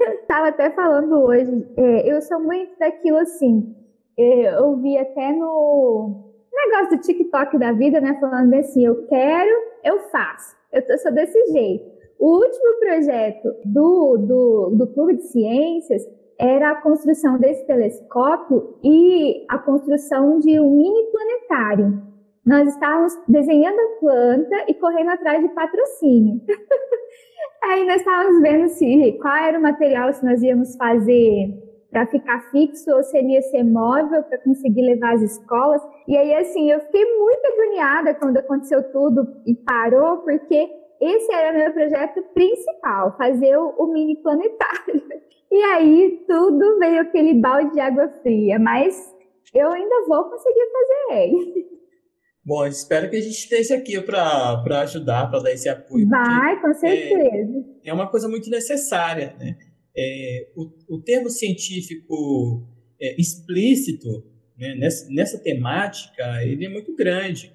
Estava 0.23 0.49
até 0.49 0.71
falando 0.71 1.21
hoje, 1.21 1.69
é, 1.77 2.13
eu 2.13 2.21
sou 2.21 2.41
muito 2.41 2.77
daquilo 2.81 3.19
assim, 3.19 3.77
é, 4.19 4.59
eu 4.59 4.77
vi 4.79 4.99
até 4.99 5.33
no, 5.33 6.26
negócio 6.57 6.97
do 6.97 7.03
TikTok 7.03 7.59
da 7.59 7.73
vida, 7.73 8.01
né? 8.01 8.17
Falando 8.21 8.55
assim, 8.55 8.85
eu 8.85 9.07
quero, 9.07 9.51
eu 9.85 10.01
faço. 10.11 10.57
Eu 10.73 10.99
sou 10.99 11.13
desse 11.13 11.47
jeito. 11.53 11.97
O 12.19 12.39
último 12.39 12.79
projeto 12.81 13.55
do, 13.65 14.17
do, 14.19 14.71
do 14.71 14.87
Clube 14.89 15.17
de 15.17 15.23
Ciências 15.25 16.03
era 16.39 16.71
a 16.71 16.81
construção 16.81 17.39
desse 17.39 17.67
telescópio 17.67 18.79
e 18.83 19.45
a 19.49 19.59
construção 19.59 20.39
de 20.39 20.59
um 20.61 20.71
mini 20.71 21.11
planetário. 21.11 22.03
Nós 22.45 22.69
estávamos 22.69 23.13
desenhando 23.27 23.79
a 23.79 24.01
planta 24.01 24.65
e 24.69 24.75
correndo 24.75 25.11
atrás 25.11 25.43
de 25.43 25.49
patrocínio. 25.49 26.41
Aí 27.65 27.85
nós 27.87 27.97
estávamos 27.97 28.41
vendo 28.41 28.69
se 28.69 29.19
qual 29.21 29.37
era 29.37 29.59
o 29.59 29.63
material 29.63 30.13
se 30.13 30.25
nós 30.25 30.43
íamos 30.43 30.77
fazer 30.77 31.66
para 31.97 32.07
ficar 32.09 32.51
fixo 32.51 32.95
ou 32.95 33.03
seria 33.03 33.41
ser 33.41 33.63
móvel 33.63 34.23
para 34.25 34.37
conseguir 34.43 34.83
levar 34.83 35.15
as 35.15 35.23
escolas. 35.23 35.81
E 36.07 36.15
aí, 36.15 36.35
assim, 36.35 36.71
eu 36.71 36.79
fiquei 36.81 37.03
muito 37.19 37.47
agoniada 37.47 38.15
quando 38.15 38.37
aconteceu 38.37 38.83
tudo 38.93 39.27
e 39.47 39.55
parou, 39.55 40.19
porque 40.19 40.69
esse 41.01 41.33
era 41.33 41.57
meu 41.57 41.73
projeto 41.73 42.23
principal, 42.35 43.17
fazer 43.17 43.57
o, 43.57 43.71
o 43.79 43.87
mini 43.91 44.21
planetário. 44.23 45.03
E 45.49 45.63
aí 45.63 46.25
tudo 46.27 46.79
veio 46.81 47.01
aquele 47.01 47.33
balde 47.35 47.73
de 47.73 47.81
água 47.81 48.09
fria, 48.21 48.59
mas 48.59 49.15
eu 49.55 49.71
ainda 49.71 50.05
vou 50.09 50.25
conseguir 50.25 50.69
fazer 50.73 51.23
ele. 51.23 51.67
Bom, 52.45 52.67
espero 52.67 53.09
que 53.09 53.17
a 53.17 53.21
gente 53.21 53.39
esteja 53.39 53.77
aqui 53.77 53.99
para 54.01 54.61
ajudar, 54.83 55.31
para 55.31 55.39
dar 55.39 55.53
esse 55.53 55.69
apoio. 55.69 56.09
Vai, 56.09 56.61
com 56.61 56.75
certeza. 56.75 57.65
É, 57.85 57.91
é 57.91 57.95
uma 57.95 58.11
coisa 58.11 58.29
muito 58.29 58.51
necessária, 58.51 59.37
né? 59.39 59.57
É, 59.97 60.49
o, 60.55 60.97
o, 60.97 61.01
termo 61.01 61.31
científico 61.31 62.69
é, 63.01 63.19
explícito 63.21 64.25
né, 64.57 64.75
nessa, 64.75 65.09
nessa 65.11 65.39
temática 65.39 66.45
ele 66.45 66.67
é 66.67 66.69
muito 66.69 66.95
grande. 66.95 67.53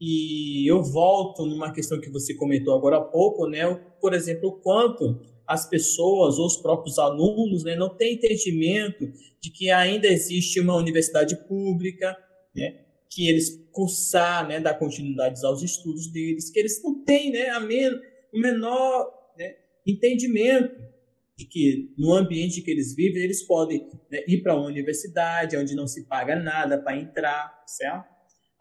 E 0.00 0.70
eu 0.70 0.82
volto 0.82 1.46
numa 1.46 1.72
questão 1.72 2.00
que 2.00 2.10
você 2.10 2.34
comentou 2.34 2.74
agora 2.74 2.98
há 2.98 3.00
pouco, 3.00 3.46
né? 3.46 3.62
Por 4.00 4.12
exemplo, 4.12 4.50
o 4.50 4.60
quanto 4.60 5.20
as 5.46 5.68
pessoas 5.68 6.38
ou 6.38 6.46
os 6.46 6.56
próprios 6.56 6.98
alunos 6.98 7.64
né, 7.64 7.76
não 7.76 7.88
têm 7.88 8.14
entendimento 8.14 9.10
de 9.40 9.50
que 9.50 9.70
ainda 9.70 10.06
existe 10.06 10.58
uma 10.58 10.74
universidade 10.76 11.36
pública, 11.46 12.16
né, 12.54 12.80
que 13.10 13.28
eles 13.28 13.62
cursar, 13.70 14.48
né, 14.48 14.58
dar 14.58 14.74
continuidade 14.74 15.44
aos 15.44 15.62
estudos 15.62 16.06
deles, 16.10 16.50
que 16.50 16.58
eles 16.58 16.82
não 16.82 17.04
têm 17.04 17.30
né, 17.30 17.48
a 17.50 17.60
men 17.60 17.90
o 18.32 18.38
menor 18.40 19.12
né, 19.38 19.54
entendimento 19.86 20.74
de 21.36 21.46
que 21.46 21.92
no 21.98 22.14
ambiente 22.14 22.62
que 22.62 22.70
eles 22.70 22.94
vivem, 22.94 23.22
eles 23.22 23.42
podem 23.42 23.88
né, 24.10 24.24
ir 24.28 24.42
para 24.42 24.54
uma 24.54 24.66
universidade 24.66 25.56
onde 25.56 25.74
não 25.74 25.86
se 25.86 26.06
paga 26.06 26.36
nada 26.36 26.80
para 26.80 26.96
entrar, 26.96 27.64
certo? 27.66 28.12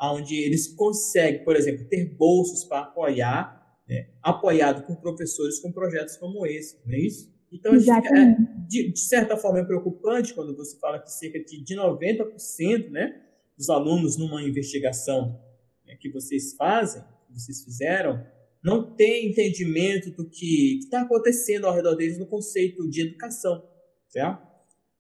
Onde 0.01 0.35
eles 0.35 0.67
conseguem, 0.75 1.43
por 1.43 1.55
exemplo, 1.55 1.87
ter 1.87 2.15
bolsas 2.15 2.63
para 2.65 2.79
apoiar, 2.79 3.79
né, 3.87 4.09
apoiado 4.21 4.85
por 4.87 4.99
professores 4.99 5.59
com 5.59 5.71
projetos 5.71 6.17
como 6.17 6.45
esse, 6.47 6.79
não 6.85 6.93
é 6.93 6.99
isso? 6.99 7.31
Então, 7.51 7.73
é, 7.75 8.35
de, 8.67 8.91
de, 8.91 8.99
certa 8.99 9.37
forma, 9.37 9.59
é 9.59 9.63
preocupante 9.63 10.33
quando 10.33 10.55
você 10.55 10.75
fala 10.79 10.99
que 10.99 11.11
cerca 11.11 11.39
de, 11.39 11.63
de 11.63 11.75
90% 11.75 12.89
né, 12.89 13.21
dos 13.55 13.69
alunos 13.69 14.17
numa 14.17 14.41
investigação 14.41 15.39
né, 15.85 15.95
que 15.99 16.09
vocês 16.09 16.55
fazem, 16.55 17.03
que 17.27 17.39
vocês 17.39 17.63
fizeram, 17.63 18.25
não 18.63 18.95
tem 18.95 19.29
entendimento 19.29 20.11
do 20.11 20.29
que 20.29 20.79
está 20.79 21.01
acontecendo 21.01 21.65
ao 21.65 21.73
redor 21.73 21.95
deles 21.95 22.17
no 22.17 22.25
conceito 22.25 22.89
de 22.89 23.01
educação, 23.01 23.61
certo? 24.07 24.53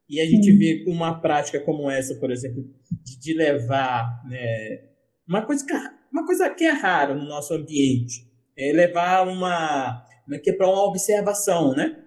E 0.09 0.19
a 0.19 0.25
gente 0.25 0.51
vê 0.51 0.83
uma 0.87 1.19
prática 1.21 1.59
como 1.61 1.89
essa, 1.89 2.15
por 2.15 2.29
exemplo, 2.29 2.63
de, 3.01 3.19
de 3.19 3.33
levar 3.33 4.21
né, 4.29 4.89
uma, 5.27 5.45
coisa 5.45 5.65
que, 5.65 5.73
uma 6.11 6.25
coisa 6.25 6.49
que 6.49 6.65
é 6.65 6.71
rara 6.71 7.15
no 7.15 7.25
nosso 7.25 7.53
ambiente, 7.53 8.29
é 8.57 8.71
levar 8.73 9.27
uma 9.27 10.05
é 10.31 10.39
que 10.39 10.51
é 10.51 10.53
para 10.53 10.67
uma 10.67 10.85
observação, 10.85 11.73
né? 11.73 11.99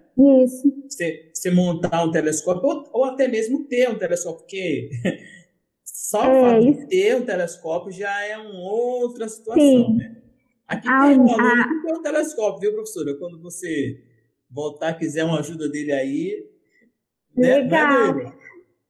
Isso. 0.44 0.72
Você, 0.88 1.30
você 1.34 1.50
montar 1.50 2.04
um 2.04 2.10
telescópio 2.10 2.68
ou, 2.68 2.90
ou, 2.92 3.04
até 3.04 3.28
mesmo 3.28 3.64
ter 3.64 3.90
um 3.90 3.98
telescópio, 3.98 4.40
porque 4.40 4.88
só 5.84 6.24
é, 6.24 6.28
o 6.28 6.40
fato 6.40 6.64
de 6.64 6.86
ter 6.86 7.16
um 7.16 7.26
telescópio 7.26 7.92
já 7.92 8.24
é 8.24 8.38
uma 8.38 8.72
outra 8.72 9.28
situação, 9.28 9.88
Sim. 9.88 9.96
né? 9.96 10.25
Aqui 10.68 10.88
ah, 10.88 11.02
tem 11.02 11.20
um 11.20 11.32
aluno 11.32 11.62
ah, 11.62 11.68
que 11.68 11.82
tem 11.82 11.94
um 11.94 12.02
telescópio, 12.02 12.60
viu, 12.60 12.72
professora? 12.72 13.16
Quando 13.18 13.40
você 13.40 14.02
voltar, 14.50 14.94
quiser 14.94 15.24
uma 15.24 15.38
ajuda 15.38 15.68
dele 15.68 15.92
aí. 15.92 16.46
Né? 17.36 17.58
Legal. 17.58 18.14
Né, 18.14 18.32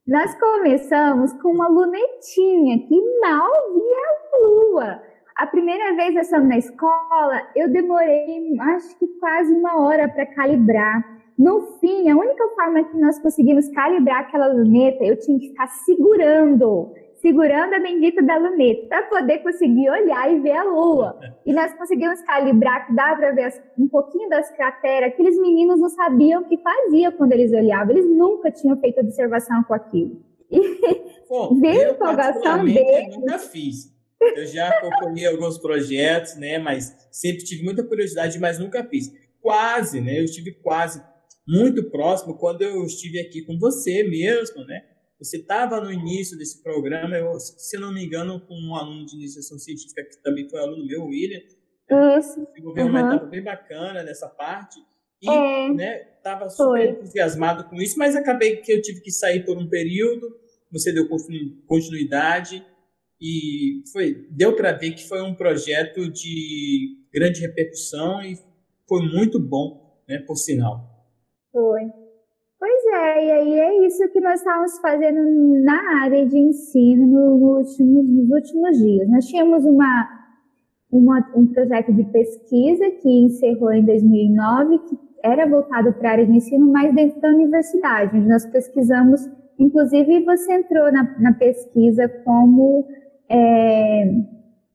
Nós 0.06 0.38
começamos 0.38 1.33
com 1.35 1.50
uma 1.50 1.68
lunetinha 1.68 2.78
que 2.87 3.21
mal 3.21 3.50
via 3.75 4.06
a 4.33 4.47
lua. 4.47 5.02
A 5.37 5.47
primeira 5.47 5.95
vez 5.95 6.14
que 6.14 6.21
estamos 6.21 6.49
na 6.49 6.56
escola, 6.56 7.47
eu 7.54 7.71
demorei 7.71 8.59
acho 8.59 8.99
que 8.99 9.06
quase 9.21 9.52
uma 9.52 9.83
hora 9.83 10.09
para 10.09 10.25
calibrar. 10.26 11.16
No 11.38 11.78
fim, 11.78 12.09
a 12.09 12.16
única 12.16 12.49
forma 12.54 12.85
que 12.85 12.97
nós 12.97 13.18
conseguimos 13.18 13.68
calibrar 13.68 14.21
aquela 14.21 14.47
luneta, 14.47 15.04
eu 15.04 15.18
tinha 15.18 15.38
que 15.38 15.49
ficar 15.49 15.66
segurando 15.66 16.95
segurando 17.20 17.75
a 17.75 17.78
bendita 17.78 18.23
da 18.23 18.37
luneta 18.37 18.88
para 18.88 19.02
poder 19.04 19.38
conseguir 19.38 19.88
olhar 19.90 20.32
e 20.32 20.40
ver 20.40 20.52
a 20.52 20.64
lua. 20.64 21.18
E 21.44 21.52
nós 21.52 21.73
conseguimos 21.75 22.20
calibrar 22.23 22.87
que 22.87 22.94
dá 22.94 23.14
para 23.16 23.32
ver 23.32 23.52
um 23.78 23.88
pouquinho 23.88 24.28
das 24.28 24.50
crateras. 24.54 25.12
Aqueles 25.12 25.38
meninos 25.40 25.80
não 25.80 25.88
sabiam 25.88 26.42
o 26.42 26.49
que 26.49 26.58
faziam 26.58 27.12
quando 27.12 27.32
eles 27.32 27.52
olhavam. 27.52 27.90
Eles 27.96 28.06
nunca 28.06 28.50
tinham 28.50 28.78
feito 28.80 29.00
observação 29.00 29.62
com 29.64 29.75
aquilo. 29.75 30.23
E 30.50 30.61
Bom, 31.28 31.58
ver 31.61 31.87
a 31.87 31.90
empolgação 31.92 32.64
deles. 32.64 33.16
nunca 33.16 33.38
fiz. 33.38 33.94
Eu 34.20 34.46
já 34.46 34.68
acompanhei 34.68 35.26
alguns 35.28 35.58
projetos, 35.58 36.37
né? 36.37 36.58
Mas 36.58 36.94
sempre 37.11 37.44
tive 37.44 37.64
muita 37.64 37.85
curiosidade, 37.85 38.38
mas 38.38 38.58
nunca 38.58 38.85
fiz. 38.85 39.12
Quase, 39.40 40.00
né? 40.00 40.18
Eu 40.18 40.25
estive 40.25 40.52
quase 40.62 41.02
muito 41.46 41.90
próximo 41.90 42.37
quando 42.37 42.62
eu 42.62 42.85
estive 42.85 43.20
aqui 43.20 43.42
com 43.42 43.58
você 43.58 44.02
mesmo, 44.02 44.64
né? 44.64 44.82
Você 45.18 45.38
estava 45.38 45.80
no 45.80 45.90
início 45.90 46.37
desse 46.37 46.62
programa, 46.62 47.16
eu, 47.16 47.38
se 47.40 47.78
não 47.78 47.92
me 47.92 48.04
engano, 48.04 48.40
com 48.40 48.54
um 48.54 48.75
aluno 48.75 49.06
de 49.06 49.16
iniciação 49.16 49.58
científica 49.58 50.04
que 50.04 50.23
também 50.23 50.49
foi 50.49 50.61
aluno 50.61 50.87
meu, 50.87 51.06
William. 51.06 51.40
Isso. 52.18 52.46
Desenvolveu 52.49 52.85
uhum. 52.85 52.90
uma 52.90 53.00
etapa 53.00 53.26
bem 53.26 53.42
bacana 53.42 54.02
nessa 54.02 54.28
parte. 54.28 54.78
E 55.23 55.30
é. 55.30 55.73
né, 55.73 56.16
estava 56.16 56.49
super 56.50 56.64
foi. 56.64 56.88
entusiasmado 56.90 57.64
com 57.64 57.76
isso, 57.76 57.99
mas 57.99 58.14
acabei 58.14 58.56
que 58.56 58.73
eu 58.73 58.82
tive 58.82 59.00
que 59.00 59.11
sair 59.11 59.44
por 59.44 59.56
um 59.56 59.68
período. 59.68 60.28
Você 60.70 60.92
deu 60.92 61.08
continuidade 61.66 62.62
e 63.20 63.82
foi 63.92 64.26
deu 64.30 64.54
para 64.54 64.73
ver 64.73 64.90
que 64.92 65.08
foi 65.08 65.23
um 65.23 65.35
projeto 65.35 66.11
de 66.11 67.06
grande 67.11 67.40
repercussão 67.40 68.20
e 68.20 68.37
foi 68.87 69.02
muito 69.08 69.40
bom, 69.40 70.02
né, 70.06 70.18
por 70.18 70.37
sinal. 70.37 70.85
Foi. 71.50 72.05
Pois 72.96 73.28
é, 73.28 73.44
e 73.44 73.60
é 73.60 73.86
isso 73.86 74.08
que 74.08 74.20
nós 74.20 74.40
estávamos 74.40 74.78
fazendo 74.78 75.20
na 75.62 76.02
área 76.02 76.24
de 76.24 76.38
ensino 76.38 77.06
nos 77.06 77.42
últimos, 77.42 78.08
nos 78.08 78.30
últimos 78.30 78.78
dias. 78.78 79.08
Nós 79.10 79.26
tínhamos 79.26 79.66
uma, 79.66 80.08
uma, 80.90 81.32
um 81.36 81.46
projeto 81.46 81.92
de 81.92 82.04
pesquisa 82.04 82.90
que 83.02 83.26
encerrou 83.26 83.70
em 83.72 83.84
2009, 83.84 84.78
que 84.78 84.98
era 85.22 85.46
voltado 85.46 85.92
para 85.92 86.08
a 86.08 86.12
área 86.12 86.26
de 86.26 86.36
ensino, 86.36 86.72
mas 86.72 86.94
dentro 86.94 87.20
da 87.20 87.28
universidade, 87.28 88.16
onde 88.16 88.28
nós 88.28 88.46
pesquisamos, 88.46 89.20
inclusive 89.58 90.24
você 90.24 90.54
entrou 90.54 90.90
na, 90.90 91.20
na 91.20 91.34
pesquisa 91.34 92.08
como 92.24 92.86
é, 93.28 94.10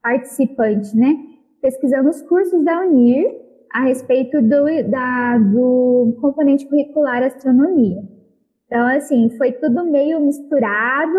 participante, 0.04 0.96
né? 0.96 1.16
Pesquisando 1.60 2.10
os 2.10 2.22
cursos 2.22 2.64
da 2.64 2.82
Unir 2.82 3.51
a 3.74 3.84
respeito 3.84 4.42
do, 4.42 4.66
da, 4.90 5.38
do 5.38 6.18
componente 6.20 6.68
curricular 6.68 7.24
astronomia. 7.24 8.02
Então, 8.66 8.88
assim, 8.88 9.30
foi 9.38 9.52
tudo 9.54 9.86
meio 9.86 10.20
misturado, 10.22 11.18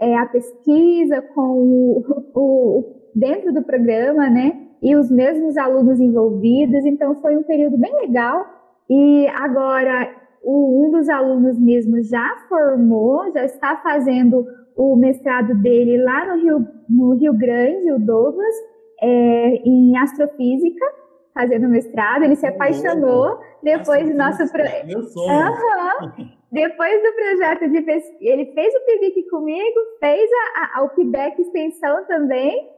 é, 0.00 0.16
a 0.16 0.26
pesquisa 0.26 1.22
com 1.34 1.40
o, 1.40 2.04
o, 2.34 3.10
dentro 3.14 3.52
do 3.52 3.62
programa, 3.62 4.28
né? 4.28 4.52
E 4.82 4.94
os 4.94 5.10
mesmos 5.10 5.56
alunos 5.56 6.00
envolvidos, 6.00 6.84
então 6.84 7.16
foi 7.16 7.36
um 7.36 7.42
período 7.42 7.76
bem 7.78 7.92
legal. 7.94 8.44
E 8.88 9.26
agora, 9.28 10.08
o, 10.42 10.86
um 10.86 10.90
dos 10.90 11.08
alunos 11.08 11.58
mesmo 11.58 12.02
já 12.02 12.46
formou, 12.48 13.30
já 13.32 13.44
está 13.44 13.76
fazendo 13.76 14.46
o 14.76 14.96
mestrado 14.96 15.54
dele 15.60 16.02
lá 16.02 16.26
no 16.26 16.42
Rio, 16.42 16.68
no 16.88 17.14
Rio 17.14 17.36
Grande, 17.36 17.92
o 17.92 17.98
Douglas, 17.98 18.54
é, 19.02 19.56
em 19.64 19.96
astrofísica, 19.96 20.84
fazendo 21.38 21.68
mestrado. 21.68 22.24
Ele 22.24 22.34
se 22.34 22.46
apaixonou 22.46 23.38
depois 23.62 24.08
do 24.08 24.16
nosso 24.16 24.50
projeto. 24.50 24.86
Uhum. 26.02 26.28
Depois 26.50 27.02
do 27.02 27.12
projeto 27.14 27.70
de 27.70 27.82
pesquisa, 27.82 28.18
ele 28.20 28.46
fez 28.52 28.74
o 28.74 28.84
PIBIC 28.86 29.28
comigo, 29.28 29.78
fez 30.00 30.28
a, 30.56 30.78
a, 30.78 30.82
o 30.82 30.88
PIBEC 30.90 31.40
extensão 31.40 32.06
também, 32.06 32.68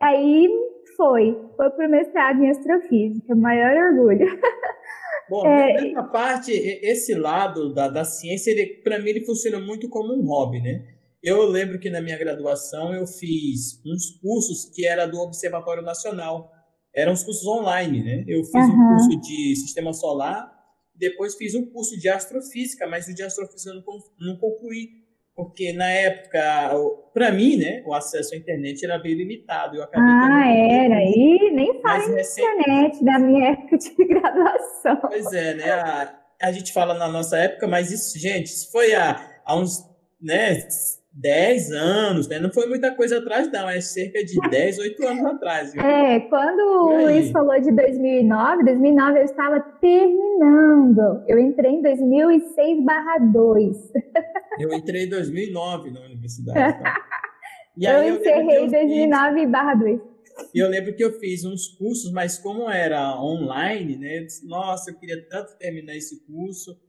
aí 0.00 0.48
foi, 0.96 1.36
foi 1.56 1.70
para 1.70 1.88
o 1.88 1.90
mestrado 1.90 2.42
em 2.42 2.50
astrofísica, 2.50 3.34
maior 3.34 3.74
orgulho. 3.76 4.26
Bom, 5.28 5.46
é, 5.46 5.72
nessa 5.72 6.02
parte, 6.02 6.52
esse 6.52 7.14
lado 7.14 7.72
da, 7.72 7.88
da 7.88 8.04
ciência, 8.04 8.54
para 8.84 8.98
mim, 8.98 9.08
ele 9.08 9.24
funciona 9.24 9.58
muito 9.58 9.88
como 9.88 10.12
um 10.12 10.24
hobby, 10.26 10.60
né? 10.60 10.84
Eu 11.22 11.46
lembro 11.46 11.80
que 11.80 11.88
na 11.88 12.02
minha 12.02 12.18
graduação 12.18 12.94
eu 12.94 13.06
fiz 13.06 13.80
uns 13.86 14.20
cursos 14.20 14.66
que 14.66 14.86
era 14.86 15.06
do 15.06 15.18
Observatório 15.18 15.82
Nacional. 15.82 16.52
Eram 16.94 17.12
os 17.12 17.24
cursos 17.24 17.46
online, 17.46 18.02
né? 18.02 18.24
Eu 18.26 18.44
fiz 18.44 18.54
uhum. 18.54 18.72
um 18.72 18.88
curso 18.88 19.20
de 19.20 19.56
Sistema 19.56 19.92
Solar, 19.92 20.52
depois 20.94 21.34
fiz 21.34 21.54
um 21.54 21.66
curso 21.66 21.98
de 21.98 22.08
Astrofísica, 22.08 22.86
mas 22.86 23.08
o 23.08 23.14
de 23.14 23.22
Astrofísica 23.22 23.70
eu 23.70 23.76
não, 23.76 23.82
não 24.20 24.36
concluí, 24.38 25.04
porque 25.34 25.72
na 25.72 25.88
época, 25.88 26.70
para 27.12 27.32
mim, 27.32 27.56
né, 27.56 27.82
o 27.84 27.92
acesso 27.92 28.34
à 28.34 28.36
internet 28.36 28.84
era 28.84 28.98
bem 28.98 29.14
limitado. 29.14 29.76
Eu 29.76 29.82
acabei 29.82 30.08
ah, 30.08 30.48
era. 30.48 31.02
E 31.02 31.50
nem 31.50 31.70
em 31.70 32.20
internet 32.20 33.04
da 33.04 33.18
minha 33.18 33.50
época 33.50 33.76
de 33.76 33.94
graduação. 34.06 34.96
Pois 35.08 35.32
é, 35.32 35.54
né? 35.54 35.70
A, 35.72 36.14
a 36.40 36.52
gente 36.52 36.72
fala 36.72 36.94
na 36.94 37.08
nossa 37.08 37.36
época, 37.36 37.66
mas 37.66 37.90
isso, 37.90 38.16
gente, 38.16 38.46
isso 38.46 38.70
foi 38.70 38.94
há, 38.94 39.40
há 39.44 39.56
uns, 39.56 39.84
né, 40.20 40.68
10 41.16 41.70
anos, 41.70 42.26
né? 42.26 42.40
Não 42.40 42.52
foi 42.52 42.66
muita 42.66 42.92
coisa 42.94 43.18
atrás, 43.18 43.50
não, 43.52 43.68
é 43.68 43.80
cerca 43.80 44.24
de 44.24 44.34
10, 44.50 44.78
8 44.80 45.06
anos 45.06 45.24
atrás. 45.26 45.72
Viu? 45.72 45.80
É, 45.80 46.18
quando 46.20 46.60
o 46.60 47.02
Luiz 47.04 47.30
falou 47.30 47.60
de 47.60 47.70
2009, 47.70 48.64
2009 48.64 49.20
eu 49.20 49.24
estava 49.24 49.60
terminando. 49.80 51.22
Eu 51.28 51.38
entrei 51.38 51.72
em 51.72 51.82
2006/2. 51.82 53.76
Eu 54.56 54.72
entrei 54.72 55.06
em 55.06 55.08
2009 55.08 55.90
na 55.90 56.00
universidade. 56.00 56.78
Tá? 56.80 56.94
E 57.76 57.88
aí 57.88 58.08
eu, 58.08 58.14
eu 58.14 58.20
encerrei 58.20 58.58
em 58.66 58.70
2009/2. 59.10 60.00
E 60.54 60.58
eu 60.60 60.68
lembro 60.68 60.94
que 60.94 61.02
eu 61.02 61.18
fiz 61.18 61.44
uns 61.44 61.66
cursos, 61.76 62.12
mas 62.12 62.38
como 62.38 62.70
era 62.70 63.20
online, 63.20 63.96
né? 63.96 64.18
Eu 64.20 64.26
disse, 64.26 64.46
Nossa, 64.46 64.92
eu 64.92 64.94
queria 64.96 65.28
tanto 65.28 65.58
terminar 65.58 65.96
esse 65.96 66.24
curso, 66.24 66.80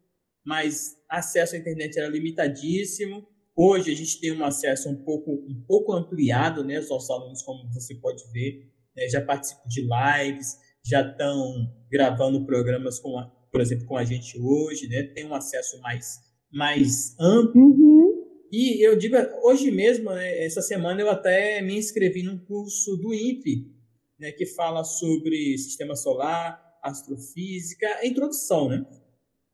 mas 0.46 0.96
acesso 1.10 1.56
à 1.56 1.58
internet 1.58 1.98
era 1.98 2.08
limitadíssimo. 2.08 3.28
Hoje 3.58 3.92
a 3.92 3.96
gente 3.96 4.20
tem 4.20 4.34
um 4.34 4.44
acesso 4.44 4.90
um 4.90 4.96
pouco, 4.96 5.32
um 5.32 5.64
pouco 5.66 5.94
ampliado, 5.94 6.64
né, 6.64 6.78
aos 6.78 6.90
nossos 6.90 7.10
alunos, 7.10 7.42
como 7.42 7.72
você 7.72 7.96
pode 7.96 8.22
ver, 8.34 8.70
né, 8.96 9.08
já 9.08 9.22
participam 9.22 9.64
de 9.68 9.82
lives, 9.82 10.58
já 10.86 11.10
estão 11.10 11.54
gravando 11.90 12.46
programas, 12.46 13.00
com 13.00 13.18
a, 13.18 13.26
por 13.52 13.62
exemplo, 13.62 13.86
com 13.86 13.96
a 13.96 14.04
gente 14.04 14.38
hoje, 14.38 14.90
né, 14.90 15.04
tem 15.04 15.26
um 15.26 15.34
acesso 15.34 15.80
mais, 15.80 16.20
mais 16.52 17.16
amplo. 17.18 17.62
Uhum. 17.62 18.26
E 18.52 18.86
eu 18.86 18.98
digo, 18.98 19.16
hoje 19.44 19.72
mesmo, 19.72 20.12
né, 20.12 20.46
essa 20.46 20.62
semana 20.62 21.00
eu 21.00 21.10
até 21.10 21.62
me 21.62 21.78
inscrevi 21.78 22.24
num 22.24 22.38
curso 22.38 22.98
do 22.98 23.14
INPE, 23.14 23.74
né, 24.20 24.34
que 24.34 24.46
fala 24.46 24.84
sobre 24.84 25.58
sistema 25.58 25.96
solar, 25.96 26.62
astrofísica, 26.84 28.06
introdução, 28.06 28.70
né? 28.70 28.86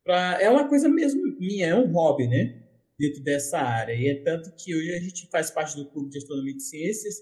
Pra, 0.04 0.42
é 0.42 0.50
uma 0.50 0.68
coisa 0.68 0.90
mesmo 0.90 1.22
minha, 1.40 1.68
é 1.68 1.76
um 1.76 1.92
hobby, 1.92 2.28
né? 2.28 2.61
Dentro 3.02 3.24
dessa 3.24 3.58
área. 3.58 3.94
E 3.94 4.08
é 4.08 4.24
tanto 4.24 4.54
que 4.56 4.76
hoje 4.76 4.94
a 4.94 5.00
gente 5.00 5.28
faz 5.30 5.50
parte 5.50 5.76
do 5.76 5.90
Clube 5.90 6.10
de 6.10 6.20
Astronomia 6.20 6.56
e 6.56 6.60
Ciências 6.60 7.16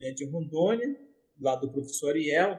né, 0.00 0.10
de 0.12 0.24
Rondônia, 0.24 0.96
lá 1.38 1.54
do 1.54 1.70
professor 1.70 2.10
Ariel, 2.10 2.58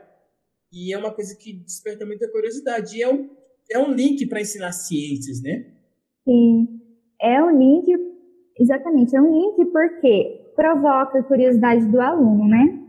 e 0.72 0.94
é 0.94 0.98
uma 0.98 1.12
coisa 1.12 1.36
que 1.36 1.54
desperta 1.54 2.06
muita 2.06 2.30
curiosidade. 2.32 2.98
E 2.98 3.02
é 3.02 3.12
um, 3.12 3.30
é 3.72 3.80
um 3.80 3.92
link 3.92 4.28
para 4.28 4.42
ensinar 4.42 4.72
ciências, 4.72 5.42
né? 5.42 5.74
Sim, 6.24 6.68
é 7.20 7.44
um 7.44 7.58
link, 7.58 7.92
exatamente, 8.60 9.16
é 9.16 9.22
um 9.22 9.34
link 9.34 9.72
porque 9.72 10.52
provoca 10.56 11.20
a 11.20 11.24
curiosidade 11.24 11.86
do 11.88 12.00
aluno, 12.00 12.48
né? 12.48 12.84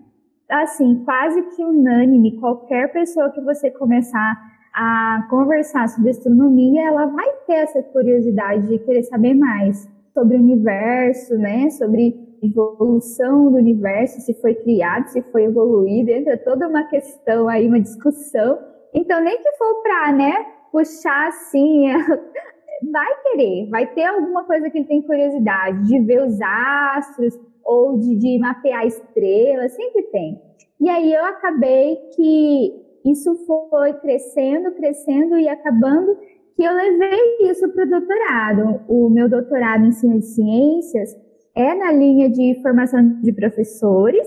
Assim, 0.51 1.05
quase 1.05 1.43
que 1.55 1.63
unânime, 1.63 2.39
qualquer 2.41 2.93
pessoa 2.93 3.31
que 3.31 3.41
você 3.41 3.71
começar 3.71 4.37
a 4.81 5.27
conversar 5.29 5.89
sobre 5.89 6.11
astronomia, 6.11 6.87
ela 6.87 7.07
vai 7.07 7.29
ter 7.49 7.55
essa 7.55 7.83
curiosidade 7.83 8.69
de 8.69 8.79
querer 8.79 9.03
saber 9.03 9.35
mais 9.35 9.89
sobre 10.15 10.37
o 10.37 10.41
universo, 10.41 11.37
né? 11.37 11.69
Sobre 11.71 12.15
evolução 12.41 13.51
do 13.51 13.57
universo, 13.57 14.21
se 14.21 14.33
foi 14.35 14.55
criado, 14.55 15.09
se 15.09 15.21
foi 15.33 15.47
evoluído, 15.47 16.11
entra 16.11 16.37
toda 16.37 16.69
uma 16.69 16.85
questão 16.85 17.49
aí, 17.49 17.67
uma 17.67 17.81
discussão. 17.81 18.57
Então, 18.95 19.21
nem 19.21 19.43
que 19.43 19.53
for 19.57 19.83
para, 19.83 20.13
né, 20.13 20.47
puxar 20.71 21.27
assim, 21.27 21.87
vai 22.93 23.23
querer, 23.25 23.69
vai 23.71 23.85
ter 23.85 24.05
alguma 24.05 24.45
coisa 24.45 24.71
que 24.71 24.79
ele 24.79 24.87
tem 24.87 25.03
curiosidade, 25.03 25.89
de 25.89 25.99
ver 25.99 26.23
os 26.23 26.41
astros 26.41 27.37
ou 27.65 27.99
de, 27.99 28.15
de 28.15 28.39
mapear 28.39 28.87
estrelas, 28.87 29.73
sempre 29.73 30.03
tem. 30.05 30.41
E 30.81 30.89
aí 30.89 31.13
eu 31.13 31.25
acabei 31.25 31.97
que 32.15 32.88
isso 33.05 33.35
foi 33.47 33.93
crescendo, 33.95 34.73
crescendo 34.73 35.39
e 35.39 35.49
acabando 35.49 36.17
que 36.55 36.65
eu 36.65 36.73
levei 36.75 37.51
isso 37.51 37.69
para 37.69 37.85
o 37.85 37.91
doutorado. 37.91 38.81
O 38.89 39.09
meu 39.09 39.29
doutorado 39.29 39.85
em 39.85 39.89
ensino 39.89 40.19
de 40.19 40.27
ciências 40.27 41.17
é 41.55 41.75
na 41.75 41.93
linha 41.93 42.29
de 42.29 42.61
formação 42.63 43.21
de 43.21 43.33
professores, 43.33 44.27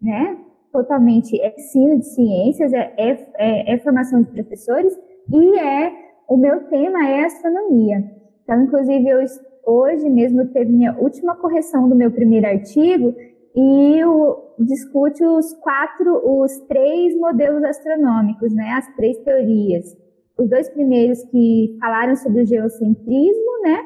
né? 0.00 0.36
Totalmente 0.72 1.40
é 1.40 1.54
ensino 1.56 1.98
de 1.98 2.06
ciências, 2.06 2.72
é, 2.72 2.94
é, 2.96 3.26
é, 3.38 3.74
é 3.74 3.78
formação 3.78 4.22
de 4.22 4.30
professores 4.30 4.96
e 5.32 5.58
é 5.58 5.92
o 6.28 6.36
meu 6.36 6.60
tema 6.68 7.08
é 7.08 7.24
astronomia. 7.24 8.04
Então, 8.44 8.62
inclusive, 8.62 9.08
eu 9.08 9.20
hoje 9.66 10.08
mesmo 10.08 10.46
teve 10.48 10.70
minha 10.70 10.96
última 10.98 11.34
correção 11.36 11.88
do 11.88 11.96
meu 11.96 12.10
primeiro 12.10 12.46
artigo 12.46 13.14
e 13.54 14.04
o, 14.04 14.54
discute 14.58 15.24
os 15.24 15.52
quatro, 15.54 16.20
os 16.24 16.58
três 16.68 17.16
modelos 17.16 17.64
astronômicos, 17.64 18.52
né, 18.54 18.72
as 18.72 18.94
três 18.96 19.18
teorias. 19.18 19.96
Os 20.38 20.48
dois 20.48 20.68
primeiros 20.70 21.22
que 21.24 21.76
falaram 21.80 22.16
sobre 22.16 22.42
o 22.42 22.46
geocentrismo, 22.46 23.62
né, 23.62 23.84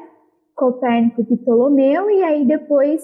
Copérnico 0.55 1.21
e 1.21 1.37
Ptolomeu, 1.37 2.09
e 2.09 2.23
aí 2.23 2.45
depois 2.45 3.01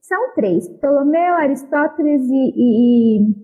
são 0.00 0.34
três, 0.34 0.68
Ptolomeu, 0.68 1.34
Aristóteles 1.34 2.22
e, 2.28 2.52
e, 2.56 3.34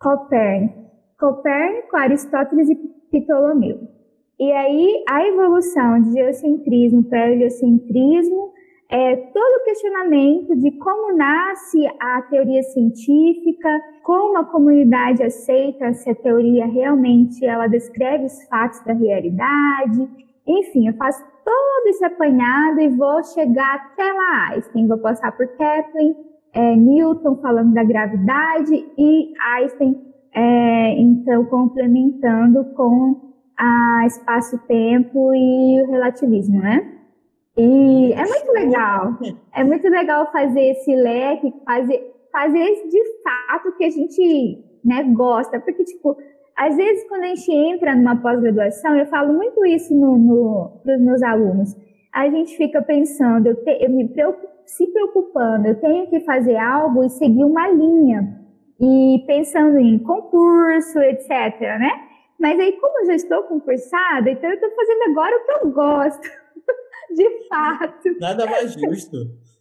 Copérnico. 0.00 0.80
Copérnico, 1.18 1.96
Aristóteles 1.96 2.70
e 2.70 2.76
Ptolomeu. 3.20 3.78
E 4.38 4.50
aí 4.50 5.04
a 5.06 5.26
evolução 5.26 6.00
de 6.00 6.12
geocentrismo 6.12 7.04
para 7.04 7.30
heliocentrismo 7.30 8.52
é, 8.92 9.14
todo 9.14 9.60
o 9.60 9.64
questionamento 9.64 10.56
de 10.56 10.72
como 10.72 11.16
nasce 11.16 11.86
a 12.00 12.22
teoria 12.22 12.60
científica, 12.64 13.68
como 14.02 14.36
a 14.36 14.44
comunidade 14.44 15.22
aceita 15.22 15.92
se 15.92 16.10
a 16.10 16.14
teoria 16.14 16.66
realmente 16.66 17.46
ela 17.46 17.68
descreve 17.68 18.24
os 18.24 18.42
fatos 18.48 18.84
da 18.84 18.92
realidade. 18.92 20.08
Enfim, 20.44 20.88
eu 20.88 20.94
faço 20.94 21.24
todo 21.44 21.86
esse 21.86 22.04
apanhado 22.04 22.80
e 22.80 22.88
vou 22.88 23.22
chegar 23.22 23.76
até 23.76 24.12
lá 24.12 24.54
Einstein. 24.54 24.88
Vou 24.88 24.98
passar 24.98 25.36
por 25.36 25.46
Kepler, 25.46 26.16
é, 26.52 26.74
Newton 26.74 27.36
falando 27.36 27.72
da 27.72 27.84
gravidade 27.84 28.74
e 28.98 29.32
Einstein, 29.54 30.02
é, 30.34 31.00
então, 31.00 31.44
complementando 31.44 32.64
com 32.74 33.34
a 33.56 34.04
espaço-tempo 34.06 35.32
e 35.32 35.82
o 35.82 35.90
relativismo, 35.92 36.58
né? 36.58 36.99
E 37.56 38.12
é 38.12 38.24
muito 38.24 38.52
legal. 38.52 39.18
É 39.54 39.64
muito 39.64 39.88
legal 39.88 40.30
fazer 40.30 40.70
esse 40.70 40.94
leque, 40.94 41.52
fazer, 41.64 42.14
fazer 42.32 42.88
de 42.88 43.02
fato 43.22 43.76
que 43.76 43.84
a 43.84 43.90
gente 43.90 44.64
né, 44.84 45.02
gosta. 45.12 45.60
Porque, 45.60 45.84
tipo, 45.84 46.16
às 46.56 46.76
vezes 46.76 47.08
quando 47.08 47.24
a 47.24 47.28
gente 47.28 47.52
entra 47.52 47.94
numa 47.94 48.16
pós-graduação, 48.16 48.96
eu 48.96 49.06
falo 49.06 49.32
muito 49.34 49.64
isso 49.66 49.94
no, 49.94 50.18
no, 50.18 50.80
para 50.82 50.96
os 50.96 51.00
meus 51.02 51.22
alunos. 51.22 51.76
A 52.12 52.28
gente 52.28 52.56
fica 52.56 52.82
pensando, 52.82 53.46
eu, 53.46 53.56
te, 53.56 53.84
eu 53.84 53.90
me 53.90 54.08
preocupo, 54.08 54.48
se 54.66 54.86
preocupando, 54.88 55.66
eu 55.66 55.80
tenho 55.80 56.08
que 56.08 56.20
fazer 56.20 56.56
algo 56.56 57.04
e 57.04 57.10
seguir 57.10 57.44
uma 57.44 57.68
linha. 57.68 58.40
E 58.80 59.22
pensando 59.26 59.78
em 59.78 59.98
concurso, 59.98 60.98
etc, 61.00 61.60
né? 61.60 61.90
Mas 62.38 62.58
aí, 62.58 62.72
como 62.80 63.00
eu 63.00 63.06
já 63.06 63.14
estou 63.14 63.42
concursada, 63.42 64.30
então 64.30 64.48
eu 64.48 64.54
estou 64.54 64.70
fazendo 64.70 65.10
agora 65.10 65.36
o 65.36 65.44
que 65.44 65.66
eu 65.66 65.72
gosto. 65.72 66.39
De 67.14 67.48
fato. 67.48 68.08
Nada 68.20 68.46
mais 68.46 68.72
justo. 68.74 69.16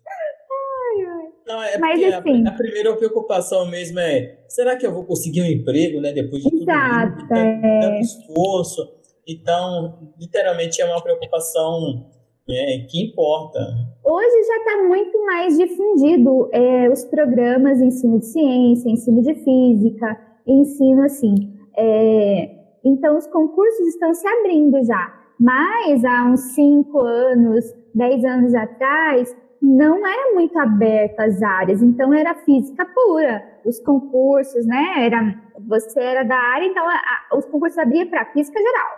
Ai, 0.08 1.06
ai. 1.06 1.28
Não, 1.48 1.64
é 1.64 1.78
Mas, 1.78 2.04
assim, 2.04 2.46
a, 2.46 2.52
a, 2.52 2.54
primeira 2.54 2.96
preocupação 2.96 3.66
mesmo 3.68 4.00
é: 4.00 4.44
será 4.48 4.76
que 4.76 4.86
eu 4.86 4.94
vou 4.94 5.06
conseguir 5.06 5.42
um 5.42 5.46
emprego, 5.46 6.00
né? 6.00 6.12
Depois 6.12 6.44
de 6.44 6.62
exato, 6.62 7.12
tudo 7.12 7.20
isso, 7.20 7.28
tanto, 7.28 7.66
é... 7.66 7.80
tanto 7.80 8.02
esforço. 8.02 9.00
Então, 9.28 10.12
literalmente 10.20 10.82
é 10.82 10.86
uma 10.86 11.02
preocupação 11.02 12.10
é, 12.50 12.80
que 12.90 13.06
importa. 13.06 13.60
Hoje 14.04 14.44
já 14.48 14.58
está 14.58 14.88
muito 14.88 15.26
mais 15.26 15.58
difundido 15.58 16.50
é, 16.52 16.90
os 16.90 17.06
programas 17.06 17.78
de 17.78 17.86
ensino 17.86 18.20
de 18.20 18.26
ciência, 18.26 18.90
ensino 18.90 19.22
de 19.22 19.36
física, 19.36 20.20
ensino 20.48 21.04
assim. 21.04 21.36
É, 21.78 22.50
então, 22.84 23.18
os 23.18 23.28
concursos 23.28 23.88
estão 23.88 24.14
se 24.14 24.28
abrindo 24.28 24.84
já. 24.84 25.19
Mas 25.40 26.04
há 26.04 26.26
uns 26.26 26.42
5 26.54 27.00
anos, 27.00 27.64
10 27.96 28.26
anos 28.26 28.54
atrás, 28.54 29.34
não 29.62 30.06
era 30.06 30.34
muito 30.34 30.58
aberto 30.60 31.20
as 31.20 31.42
áreas, 31.42 31.82
então 31.82 32.14
era 32.14 32.36
física 32.36 32.86
pura, 32.86 33.42
os 33.66 33.80
concursos, 33.80 34.66
né? 34.66 35.06
Era, 35.06 35.36
você 35.68 36.00
era 36.00 36.24
da 36.24 36.36
área, 36.36 36.66
então 36.66 36.86
a, 36.86 36.94
a, 36.94 37.38
os 37.38 37.46
concursos 37.46 37.78
abriam 37.78 38.08
para 38.10 38.32
física 38.34 38.60
geral. 38.60 38.98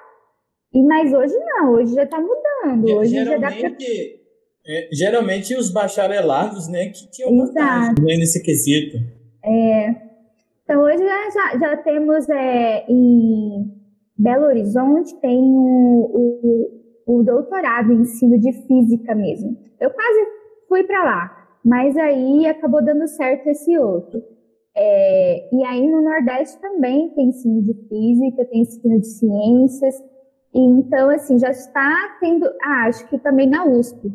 E 0.73 0.83
mas 0.83 1.13
hoje 1.13 1.35
não, 1.37 1.73
hoje 1.73 1.93
já 1.93 2.03
está 2.03 2.17
mudando. 2.19 2.85
Hoje 2.97 3.11
geralmente, 3.11 3.41
já 3.41 3.49
dá 3.49 3.69
pra... 3.69 3.77
é, 4.67 4.89
geralmente 4.91 5.55
os 5.55 5.71
bacharelados, 5.71 6.67
né, 6.67 6.87
que 6.87 7.11
tinham 7.11 7.37
vantagem 7.37 7.95
né, 7.99 8.17
nesse 8.17 8.41
quesito. 8.41 8.97
É, 9.43 9.95
então 10.63 10.81
hoje 10.81 11.03
já, 11.33 11.59
já 11.59 11.77
temos 11.77 12.29
é, 12.29 12.85
em 12.87 13.80
Belo 14.21 14.45
Horizonte 14.45 15.15
tem 15.19 15.41
o, 15.41 16.71
o, 17.07 17.17
o 17.19 17.23
doutorado 17.23 17.91
em 17.91 18.01
ensino 18.01 18.37
de 18.39 18.53
física 18.67 19.15
mesmo. 19.15 19.57
Eu 19.79 19.89
quase 19.89 20.27
fui 20.69 20.83
para 20.83 21.03
lá, 21.03 21.47
mas 21.65 21.97
aí 21.97 22.45
acabou 22.45 22.83
dando 22.83 23.07
certo 23.07 23.47
esse 23.47 23.75
outro. 23.79 24.21
É, 24.77 25.49
e 25.53 25.65
aí 25.65 25.89
no 25.89 26.03
Nordeste 26.03 26.61
também 26.61 27.09
tem 27.15 27.29
ensino 27.29 27.63
de 27.63 27.73
física, 27.89 28.45
tem 28.45 28.61
ensino 28.61 28.99
de 28.99 29.07
ciências. 29.07 29.95
E 30.53 30.59
então, 30.59 31.09
assim, 31.09 31.39
já 31.39 31.49
está 31.49 32.17
tendo, 32.19 32.45
ah, 32.63 32.85
acho 32.87 33.07
que 33.09 33.17
também 33.17 33.49
na 33.49 33.65
USP, 33.65 34.11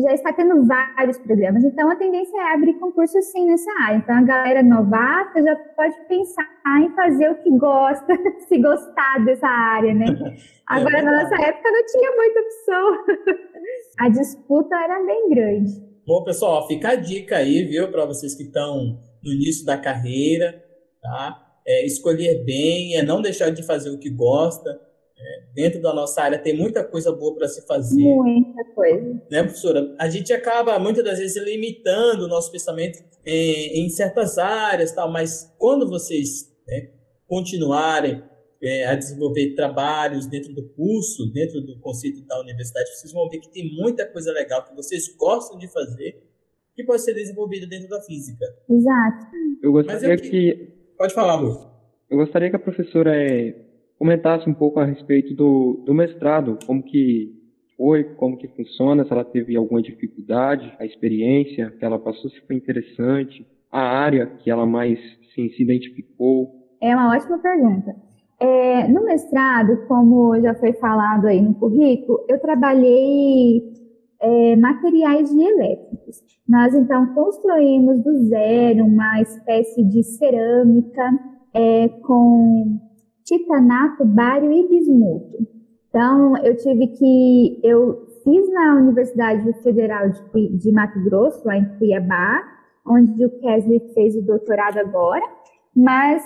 já 0.00 0.14
está 0.14 0.32
tendo 0.32 0.66
vários 0.66 1.18
programas, 1.18 1.62
então 1.64 1.90
a 1.90 1.96
tendência 1.96 2.34
é 2.34 2.54
abrir 2.54 2.74
concurso 2.78 3.20
sim 3.20 3.46
nessa 3.46 3.70
área. 3.82 3.98
Então 3.98 4.16
a 4.16 4.22
galera 4.22 4.62
novata 4.62 5.42
já 5.42 5.54
pode 5.76 5.94
pensar 6.08 6.48
em 6.80 6.94
fazer 6.94 7.30
o 7.30 7.42
que 7.42 7.50
gosta, 7.58 8.06
se 8.48 8.58
gostar 8.58 9.22
dessa 9.24 9.46
área, 9.46 9.94
né? 9.94 10.06
É 10.70 10.74
Agora 10.74 11.00
é 11.00 11.02
na 11.02 11.22
nossa 11.22 11.34
época 11.34 11.70
não 11.70 11.84
tinha 11.84 12.16
muita 12.16 12.40
opção. 12.40 13.36
a 13.98 14.08
disputa 14.08 14.74
era 14.74 15.04
bem 15.04 15.28
grande. 15.28 15.72
Bom, 16.06 16.24
pessoal, 16.24 16.66
fica 16.66 16.90
a 16.90 16.94
dica 16.94 17.36
aí, 17.36 17.64
viu, 17.64 17.90
para 17.90 18.06
vocês 18.06 18.34
que 18.34 18.44
estão 18.44 18.98
no 19.22 19.32
início 19.32 19.66
da 19.66 19.76
carreira, 19.76 20.64
tá? 21.02 21.58
É, 21.66 21.84
escolher 21.84 22.42
bem, 22.44 22.96
é 22.96 23.02
não 23.02 23.20
deixar 23.20 23.50
de 23.50 23.62
fazer 23.62 23.90
o 23.90 23.98
que 23.98 24.08
gosta 24.08 24.80
dentro 25.54 25.80
da 25.80 25.92
nossa 25.92 26.22
área 26.22 26.38
tem 26.38 26.56
muita 26.56 26.84
coisa 26.84 27.12
boa 27.12 27.34
para 27.36 27.48
se 27.48 27.66
fazer. 27.66 28.02
Muita 28.02 28.64
coisa. 28.74 29.22
Né, 29.30 29.42
professora? 29.42 29.94
A 29.98 30.08
gente 30.08 30.32
acaba 30.32 30.78
muitas 30.78 31.04
das 31.04 31.18
vezes 31.18 31.42
limitando 31.42 32.24
o 32.24 32.28
nosso 32.28 32.50
pensamento 32.50 32.98
em, 33.24 33.84
em 33.84 33.88
certas 33.88 34.38
áreas, 34.38 34.92
tal, 34.92 35.10
mas 35.10 35.52
quando 35.58 35.88
vocês 35.88 36.52
né, 36.66 36.90
continuarem 37.26 38.22
é, 38.62 38.86
a 38.86 38.94
desenvolver 38.94 39.54
trabalhos 39.54 40.26
dentro 40.26 40.54
do 40.54 40.68
curso, 40.70 41.30
dentro 41.32 41.60
do 41.60 41.78
conceito 41.80 42.24
da 42.26 42.40
universidade, 42.40 42.90
vocês 42.96 43.12
vão 43.12 43.28
ver 43.28 43.38
que 43.38 43.50
tem 43.50 43.74
muita 43.74 44.06
coisa 44.06 44.32
legal 44.32 44.64
que 44.64 44.74
vocês 44.74 45.08
gostam 45.16 45.58
de 45.58 45.68
fazer 45.68 46.22
que 46.74 46.84
pode 46.84 47.02
ser 47.02 47.14
desenvolvida 47.14 47.66
dentro 47.66 47.88
da 47.88 48.00
física. 48.00 48.44
Exato. 48.68 49.26
Eu 49.62 49.72
gostaria 49.72 50.14
eu 50.14 50.16
que... 50.16 50.30
que... 50.30 50.72
Pode 50.96 51.12
falar, 51.12 51.34
amor. 51.34 51.70
Eu 52.08 52.16
gostaria 52.18 52.50
que 52.50 52.56
a 52.56 52.58
professora 52.58 53.14
é, 53.14 53.54
comentasse 54.02 54.50
um 54.50 54.52
pouco 54.52 54.80
a 54.80 54.84
respeito 54.84 55.32
do, 55.32 55.80
do 55.86 55.94
mestrado, 55.94 56.58
como 56.66 56.82
que 56.82 57.40
foi, 57.76 58.02
como 58.02 58.36
que 58.36 58.48
funciona, 58.48 59.04
se 59.04 59.12
ela 59.12 59.24
teve 59.24 59.56
alguma 59.56 59.80
dificuldade, 59.80 60.74
a 60.80 60.84
experiência 60.84 61.70
que 61.70 61.84
ela 61.84 62.00
passou, 62.00 62.28
se 62.28 62.40
foi 62.44 62.56
interessante, 62.56 63.46
a 63.70 63.80
área 63.80 64.26
que 64.26 64.50
ela 64.50 64.66
mais 64.66 64.98
sim, 65.32 65.48
se 65.50 65.62
identificou. 65.62 66.50
É 66.80 66.92
uma 66.96 67.14
ótima 67.14 67.38
pergunta. 67.38 67.94
É, 68.40 68.88
no 68.88 69.04
mestrado, 69.04 69.86
como 69.86 70.36
já 70.40 70.52
foi 70.56 70.72
falado 70.72 71.28
aí 71.28 71.40
no 71.40 71.54
currículo, 71.54 72.26
eu 72.28 72.40
trabalhei 72.40 73.62
é, 74.20 74.56
materiais 74.56 75.32
elétricos. 75.32 76.24
Nós, 76.48 76.74
então, 76.74 77.14
construímos 77.14 78.02
do 78.02 78.14
zero 78.24 78.84
uma 78.84 79.20
espécie 79.20 79.84
de 79.84 80.02
cerâmica 80.02 81.08
é, 81.54 81.88
com 81.88 82.80
titanato, 83.24 84.04
bário 84.04 84.52
e 84.52 84.68
bismuto. 84.68 85.46
Então, 85.88 86.36
eu 86.38 86.56
tive 86.56 86.88
que. 86.88 87.60
Eu 87.62 88.06
fiz 88.24 88.52
na 88.52 88.76
Universidade 88.76 89.52
Federal 89.62 90.08
de, 90.08 90.56
de 90.56 90.72
Mato 90.72 91.02
Grosso, 91.04 91.46
lá 91.46 91.56
em 91.56 91.78
Cuiabá, 91.78 92.42
onde 92.86 93.24
o 93.24 93.30
Kesley 93.40 93.80
fez 93.94 94.16
o 94.16 94.22
doutorado 94.22 94.78
agora, 94.78 95.24
mas 95.74 96.22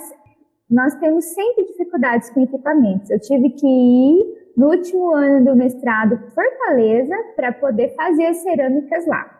nós 0.69 0.95
temos 0.95 1.25
sempre 1.25 1.65
dificuldades 1.65 2.29
com 2.29 2.41
equipamentos. 2.41 3.09
Eu 3.09 3.19
tive 3.19 3.49
que 3.51 3.67
ir 3.67 4.51
no 4.55 4.69
último 4.69 5.13
ano 5.13 5.45
do 5.45 5.55
mestrado 5.55 6.19
Fortaleza 6.33 7.15
para 7.35 7.53
poder 7.53 7.95
fazer 7.95 8.25
as 8.25 8.37
cerâmicas 8.37 9.05
lá. 9.07 9.36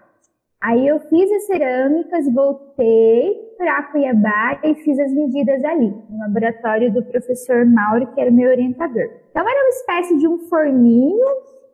Aí 0.62 0.88
eu 0.88 1.00
fiz 1.00 1.32
as 1.32 1.46
cerâmicas, 1.46 2.34
voltei 2.34 3.36
para 3.58 3.84
Cuiabá 3.91 4.60
e 4.63 4.74
fiz 4.76 5.00
as 5.00 5.13
medidas 5.13 5.63
ali, 5.63 5.93
no 6.10 6.20
laboratório 6.20 6.91
do 6.91 7.04
professor 7.04 7.65
Mauro, 7.65 8.08
que 8.13 8.20
era 8.22 8.32
meu 8.32 8.50
orientador. 8.50 9.04
Então 9.30 9.48
era 9.48 9.62
uma 9.62 9.70
espécie 9.70 10.17
de 10.17 10.28
um 10.28 10.39
forninho 10.50 11.28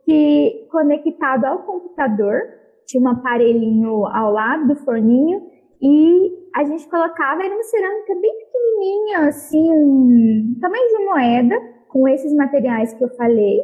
que 0.04 0.68
conectado 0.70 1.46
ao 1.46 1.62
computador, 1.62 2.42
tinha 2.86 3.02
um 3.02 3.08
aparelhinho 3.08 4.04
ao 4.06 4.30
lado 4.30 4.68
do 4.68 4.76
forninho 4.76 5.40
e 5.80 6.50
a 6.54 6.64
gente 6.64 6.86
colocava, 6.88 7.42
era 7.42 7.54
uma 7.54 7.62
cerâmica 7.62 8.14
bem 8.20 8.32
pequenininha, 8.38 9.28
assim, 9.28 10.58
tamanho 10.60 10.88
de 10.88 11.04
moeda, 11.04 11.56
com 11.88 12.06
esses 12.06 12.34
materiais 12.34 12.92
que 12.92 13.02
eu 13.02 13.08
falei. 13.16 13.60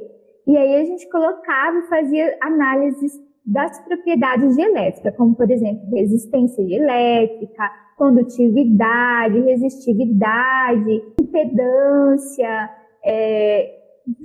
E 0.46 0.56
aí 0.56 0.80
a 0.80 0.84
gente 0.84 1.08
colocava 1.10 1.78
e 1.78 1.88
fazia 1.88 2.36
análises 2.40 3.12
das 3.44 3.78
propriedades 3.84 4.56
de 4.56 4.62
elétrica, 4.62 5.12
como 5.12 5.34
por 5.34 5.50
exemplo 5.50 5.88
resistência 5.90 6.62
elétrica, 6.62 7.70
condutividade, 7.96 9.40
resistividade, 9.40 11.02
impedância, 11.20 12.70
é, 13.04 13.74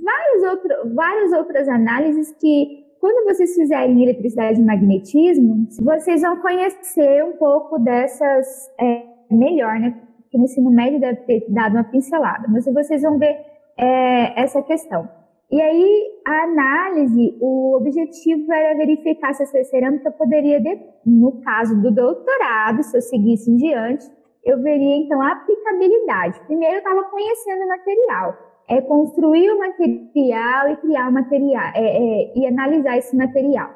várias, 0.02 0.50
outro, 0.50 0.94
várias 0.94 1.32
outras 1.32 1.68
análises 1.68 2.32
que 2.40 2.86
quando 3.00 3.24
vocês 3.26 3.54
fizerem 3.54 4.02
eletricidade 4.02 4.60
e 4.60 4.64
magnetismo, 4.64 5.66
vocês 5.80 6.22
vão 6.22 6.40
conhecer 6.40 7.24
um 7.24 7.36
pouco 7.36 7.78
dessas 7.78 8.46
é, 8.80 9.02
melhor, 9.30 9.78
né? 9.78 9.94
Porque 10.22 10.38
no 10.38 10.44
ensino 10.44 10.70
médio 10.70 10.98
deve 10.98 11.20
ter 11.20 11.46
dado 11.48 11.74
uma 11.74 11.84
pincelada, 11.84 12.48
mas 12.48 12.64
vocês 12.64 13.02
vão 13.02 13.18
ver 13.18 13.36
é, 13.76 14.40
essa 14.40 14.62
questão. 14.62 15.08
E 15.50 15.60
aí, 15.60 16.20
a 16.26 16.42
análise, 16.42 17.36
o 17.40 17.76
objetivo 17.76 18.52
era 18.52 18.76
verificar 18.76 19.32
se 19.32 19.44
essa 19.44 19.62
cerâmica 19.64 20.10
poderia, 20.10 20.60
no 21.04 21.40
caso 21.40 21.80
do 21.80 21.92
doutorado, 21.94 22.82
se 22.82 22.96
eu 22.96 23.00
seguisse 23.00 23.48
em 23.48 23.56
diante, 23.56 24.04
eu 24.44 24.60
veria 24.60 24.96
então 24.96 25.20
a 25.22 25.32
aplicabilidade. 25.32 26.40
Primeiro, 26.46 26.74
eu 26.74 26.78
estava 26.78 27.04
conhecendo 27.04 27.64
o 27.64 27.68
material, 27.68 28.36
é 28.68 28.80
construir 28.80 29.50
o 29.50 29.58
material 29.58 30.68
e 30.70 30.76
criar 30.78 31.08
o 31.08 31.12
material, 31.12 31.72
é, 31.74 31.96
é, 31.96 32.38
e 32.38 32.46
analisar 32.46 32.98
esse 32.98 33.16
material. 33.16 33.70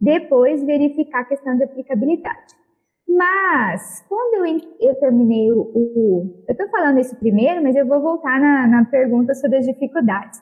Depois, 0.00 0.62
verificar 0.62 1.22
a 1.22 1.24
questão 1.24 1.56
de 1.56 1.64
aplicabilidade. 1.64 2.54
Mas, 3.08 4.04
quando 4.08 4.46
eu, 4.46 4.60
eu 4.80 4.94
terminei 4.96 5.50
o, 5.50 5.60
o 5.60 6.44
Eu 6.46 6.52
estou 6.52 6.68
falando 6.68 6.98
isso 7.00 7.16
primeiro, 7.16 7.62
mas 7.62 7.74
eu 7.74 7.86
vou 7.86 8.00
voltar 8.00 8.38
na, 8.40 8.66
na 8.66 8.84
pergunta 8.84 9.34
sobre 9.34 9.58
as 9.58 9.66
dificuldades. 9.66 10.40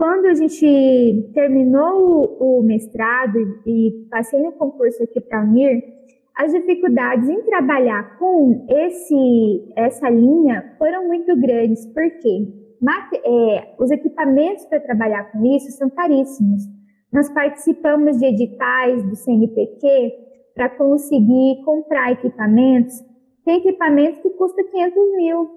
Quando 0.00 0.24
a 0.28 0.32
gente 0.32 1.30
terminou 1.34 2.38
o, 2.40 2.62
mestrado 2.62 3.38
e, 3.66 4.06
passei 4.10 4.40
no 4.40 4.50
concurso 4.52 5.02
aqui 5.02 5.20
para 5.20 5.40
a 5.40 5.44
Unir, 5.44 5.78
as 6.34 6.54
dificuldades 6.54 7.28
em 7.28 7.42
trabalhar 7.42 8.18
com 8.18 8.64
esse, 8.66 9.74
essa 9.76 10.08
linha 10.08 10.74
foram 10.78 11.06
muito 11.06 11.38
grandes, 11.38 11.84
porque 11.92 12.48
é, 13.26 13.74
os 13.78 13.90
equipamentos 13.90 14.64
para 14.64 14.80
trabalhar 14.80 15.30
com 15.32 15.44
isso 15.44 15.70
são 15.72 15.90
caríssimos. 15.90 16.62
Nós 17.12 17.28
participamos 17.28 18.16
de 18.16 18.24
editais 18.24 19.04
do 19.04 19.14
CNPq 19.16 20.14
para 20.54 20.70
conseguir 20.70 21.62
comprar 21.62 22.12
equipamentos. 22.12 22.94
Tem 23.44 23.58
equipamento 23.58 24.22
que 24.22 24.30
custa 24.30 24.64
500 24.64 24.94
mil. 25.16 25.50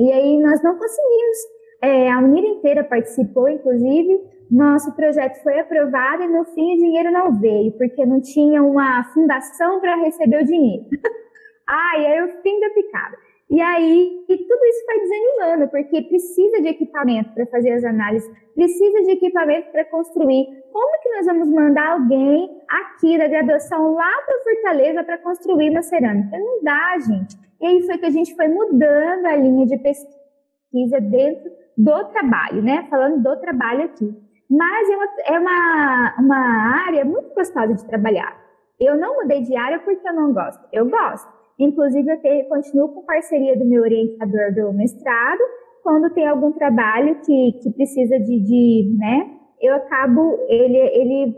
E 0.00 0.10
aí 0.10 0.42
nós 0.42 0.60
não 0.64 0.76
conseguimos 0.76 1.51
é, 1.82 2.08
a 2.10 2.18
Unir 2.20 2.44
inteira 2.44 2.84
participou, 2.84 3.48
inclusive. 3.48 4.20
Nosso 4.48 4.94
projeto 4.94 5.42
foi 5.42 5.58
aprovado 5.58 6.22
e 6.22 6.28
no 6.28 6.44
fim 6.44 6.74
o 6.74 6.78
dinheiro 6.78 7.10
não 7.10 7.32
veio, 7.40 7.72
porque 7.72 8.06
não 8.06 8.20
tinha 8.20 8.62
uma 8.62 9.02
fundação 9.12 9.80
para 9.80 9.96
receber 9.96 10.42
o 10.42 10.44
dinheiro. 10.44 10.84
Ai, 11.66 12.04
era 12.04 12.26
o 12.26 12.42
fim 12.42 12.60
da 12.60 12.70
picada. 12.70 13.16
E 13.50 13.60
aí, 13.60 14.24
e 14.28 14.36
tudo 14.36 14.64
isso 14.64 14.86
vai 14.86 14.98
desanimando, 15.00 15.70
porque 15.70 16.02
precisa 16.02 16.62
de 16.62 16.68
equipamento 16.68 17.34
para 17.34 17.46
fazer 17.46 17.72
as 17.72 17.84
análises, 17.84 18.30
precisa 18.54 19.02
de 19.02 19.10
equipamento 19.12 19.70
para 19.70 19.84
construir. 19.86 20.46
Como 20.72 21.02
que 21.02 21.08
nós 21.10 21.26
vamos 21.26 21.48
mandar 21.48 21.92
alguém 21.92 22.60
aqui 22.68 23.18
da 23.18 23.26
graduação 23.26 23.92
lá 23.94 24.10
para 24.24 24.42
Fortaleza 24.42 25.04
para 25.04 25.18
construir 25.18 25.70
uma 25.70 25.82
cerâmica? 25.82 26.38
Não 26.38 26.62
dá, 26.62 26.96
gente. 26.98 27.36
E 27.60 27.66
aí 27.66 27.82
foi 27.82 27.98
que 27.98 28.06
a 28.06 28.10
gente 28.10 28.34
foi 28.36 28.48
mudando 28.48 29.26
a 29.26 29.36
linha 29.36 29.66
de 29.66 29.78
pesquisa 29.78 31.00
dentro 31.00 31.61
do 31.76 32.04
trabalho, 32.06 32.62
né? 32.62 32.86
Falando 32.88 33.22
do 33.22 33.40
trabalho 33.40 33.84
aqui. 33.84 34.14
Mas 34.50 34.90
é 34.90 34.96
uma, 34.96 35.08
é 35.26 35.38
uma, 35.38 36.14
uma 36.18 36.84
área 36.86 37.04
muito 37.04 37.34
gostosa 37.34 37.74
de 37.74 37.86
trabalhar. 37.86 38.36
Eu 38.78 38.96
não 38.98 39.22
mudei 39.22 39.42
de 39.42 39.56
área 39.56 39.78
porque 39.78 40.06
eu 40.06 40.12
não 40.12 40.32
gosto. 40.32 40.62
Eu 40.72 40.88
gosto. 40.88 41.28
Inclusive, 41.58 42.10
eu 42.10 42.20
tenho, 42.20 42.48
continuo 42.48 42.88
com 42.88 43.04
parceria 43.04 43.56
do 43.56 43.64
meu 43.64 43.82
orientador 43.82 44.54
do 44.54 44.72
mestrado. 44.72 45.40
Quando 45.82 46.12
tem 46.12 46.26
algum 46.26 46.52
trabalho 46.52 47.20
que, 47.24 47.52
que 47.62 47.70
precisa 47.70 48.18
de, 48.18 48.40
de 48.40 48.96
né? 48.98 49.30
Eu 49.60 49.76
acabo, 49.76 50.38
ele, 50.48 50.76
ele 50.76 51.36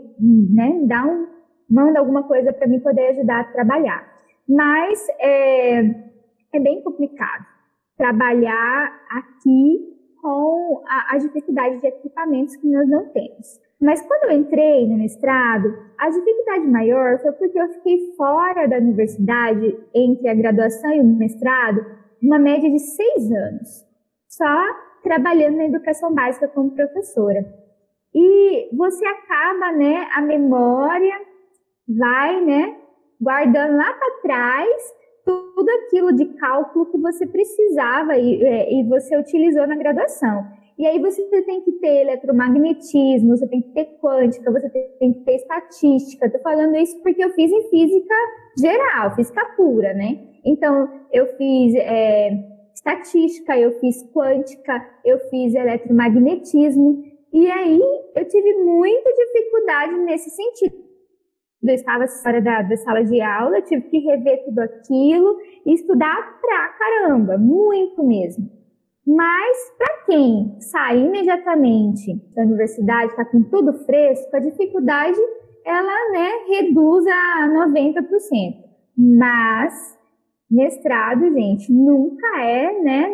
né, 0.51 0.81
dá 0.87 1.05
um, 1.05 1.27
manda 1.69 1.99
alguma 1.99 2.23
coisa 2.23 2.51
para 2.51 2.67
mim 2.67 2.79
poder 2.79 3.09
ajudar 3.09 3.41
a 3.41 3.43
trabalhar. 3.45 4.03
Mas 4.47 5.07
é, 5.19 5.79
é 6.53 6.59
bem 6.59 6.81
complicado 6.83 7.45
trabalhar 7.97 8.91
aqui 9.09 9.94
com 10.25 10.81
a, 10.87 11.13
a 11.13 11.17
dificuldade 11.19 11.79
de 11.79 11.85
equipamentos 11.85 12.55
que 12.55 12.67
nós 12.67 12.89
não 12.89 13.05
temos. 13.09 13.61
Mas 13.79 14.01
quando 14.01 14.31
eu 14.31 14.39
entrei 14.39 14.87
no 14.87 14.97
mestrado, 14.97 15.71
a 15.99 16.09
dificuldade 16.09 16.65
maior 16.65 17.19
foi 17.19 17.31
porque 17.33 17.59
eu 17.59 17.69
fiquei 17.73 18.15
fora 18.17 18.67
da 18.67 18.77
universidade 18.77 19.77
entre 19.93 20.27
a 20.27 20.33
graduação 20.33 20.91
e 20.91 20.99
o 20.99 21.03
mestrado, 21.03 21.85
uma 22.23 22.39
média 22.39 22.67
de 22.71 22.79
seis 22.79 23.31
anos, 23.31 23.85
só 24.27 24.65
trabalhando 25.03 25.57
na 25.57 25.65
educação 25.65 26.11
básica 26.11 26.47
como 26.47 26.71
professora. 26.71 27.45
E 28.11 28.75
você 28.75 29.05
acaba, 29.05 29.73
né, 29.73 30.07
a 30.15 30.21
memória 30.23 31.21
vai, 31.87 32.41
né, 32.43 32.75
guardando 33.21 33.77
lá 33.77 33.93
para 33.93 34.21
trás 34.23 34.93
tudo 35.25 35.69
aquilo 35.69 36.13
de 36.13 36.25
cálculo 36.35 36.85
que 36.85 36.97
você 36.99 37.25
precisava 37.25 38.15
e, 38.17 38.43
é, 38.43 38.73
e 38.73 38.83
você 38.87 39.17
utilizou 39.17 39.65
na 39.67 39.75
graduação. 39.75 40.45
E 40.77 40.85
aí 40.85 40.99
você 40.99 41.23
tem 41.43 41.61
que 41.61 41.71
ter 41.73 42.01
eletromagnetismo, 42.01 43.35
você 43.35 43.47
tem 43.47 43.61
que 43.61 43.69
ter 43.69 43.85
quântica, 44.01 44.51
você 44.51 44.69
tem 44.69 45.13
que 45.13 45.19
ter 45.21 45.35
estatística. 45.35 46.25
Estou 46.25 46.41
falando 46.41 46.75
isso 46.75 47.01
porque 47.01 47.23
eu 47.23 47.31
fiz 47.31 47.51
em 47.51 47.69
física 47.69 48.13
geral, 48.59 49.15
física 49.15 49.43
pura, 49.55 49.93
né? 49.93 50.19
Então, 50.45 50.89
eu 51.11 51.27
fiz 51.37 51.73
é, 51.75 52.29
estatística, 52.73 53.57
eu 53.57 53.79
fiz 53.79 54.03
quântica, 54.11 54.85
eu 55.03 55.17
fiz 55.29 55.55
eletromagnetismo. 55.55 57.03
E 57.33 57.49
aí 57.49 57.81
eu 58.15 58.27
tive 58.27 58.53
muita 58.55 59.09
dificuldade 59.13 59.93
nesse 59.99 60.29
sentido 60.29 60.84
eu 61.69 61.75
estava 61.75 62.07
fora 62.07 62.41
da, 62.41 62.61
da, 62.61 62.77
sala 62.77 63.03
de 63.03 63.21
aula, 63.21 63.61
tive 63.61 63.83
que 63.83 63.99
rever 63.99 64.45
tudo 64.45 64.59
aquilo 64.59 65.37
e 65.65 65.73
estudar 65.73 66.39
pra 66.41 66.69
caramba, 66.69 67.37
muito 67.37 68.03
mesmo. 68.03 68.49
Mas 69.05 69.71
para 69.77 70.05
quem 70.05 70.59
sai 70.59 70.99
imediatamente 70.99 72.15
da 72.33 72.43
universidade, 72.43 73.11
está 73.11 73.23
com 73.25 73.43
tudo 73.43 73.73
fresco, 73.85 74.35
a 74.35 74.39
dificuldade 74.39 75.19
ela 75.65 76.11
né, 76.11 76.29
reduz 76.47 77.05
a 77.07 77.67
90%. 77.67 78.65
Mas 78.97 79.95
mestrado, 80.49 81.31
gente, 81.33 81.71
nunca 81.73 82.41
é 82.41 82.81
né, 82.81 83.09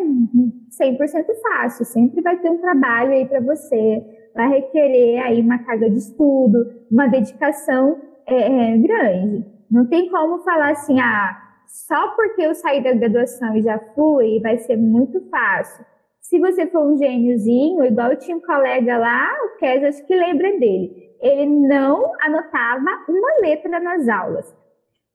100% 0.80 1.26
fácil. 1.42 1.84
Sempre 1.84 2.20
vai 2.20 2.38
ter 2.38 2.50
um 2.50 2.58
trabalho 2.58 3.12
aí 3.12 3.26
para 3.26 3.40
você, 3.40 4.04
vai 4.34 4.48
requerer 4.48 5.22
aí 5.22 5.40
uma 5.40 5.58
carga 5.58 5.90
de 5.90 5.96
estudo, 5.96 6.58
uma 6.90 7.06
dedicação 7.06 8.00
é, 8.26 8.74
é 8.74 8.78
grande. 8.78 9.44
Não 9.70 9.88
tem 9.88 10.10
como 10.10 10.42
falar 10.42 10.70
assim, 10.70 11.00
ah, 11.00 11.36
só 11.66 12.08
porque 12.14 12.42
eu 12.42 12.54
saí 12.54 12.82
da 12.82 12.92
graduação 12.92 13.56
e 13.56 13.62
já 13.62 13.78
fui, 13.94 14.40
vai 14.40 14.58
ser 14.58 14.76
muito 14.76 15.20
fácil. 15.30 15.84
Se 16.20 16.38
você 16.38 16.66
for 16.66 16.86
um 16.86 16.96
gêniozinho, 16.96 17.84
igual 17.84 18.10
eu 18.10 18.18
tinha 18.18 18.36
um 18.36 18.40
colega 18.40 18.98
lá, 18.98 19.28
o 19.44 19.58
Kes, 19.58 19.84
acho 19.84 20.06
que 20.06 20.14
lembra 20.14 20.58
dele. 20.58 21.10
Ele 21.20 21.46
não 21.46 22.12
anotava 22.22 22.84
uma 23.08 23.40
letra 23.40 23.80
nas 23.80 24.08
aulas. 24.08 24.54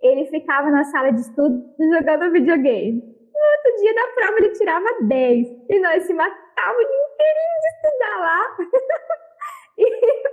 Ele 0.01 0.25
ficava 0.27 0.69
na 0.69 0.83
sala 0.85 1.11
de 1.11 1.21
estudo 1.21 1.63
jogando 1.79 2.31
videogame. 2.31 3.01
No 3.01 3.39
outro 3.57 3.81
dia 3.81 3.93
da 3.93 4.07
prova 4.15 4.37
ele 4.39 4.51
tirava 4.51 4.85
10. 5.01 5.47
E 5.69 5.79
nós 5.79 6.03
se 6.03 6.13
matávamos 6.13 6.83
inteirinho 6.83 7.57
de 7.61 7.87
estudar 7.87 8.19
lá. 8.19 8.57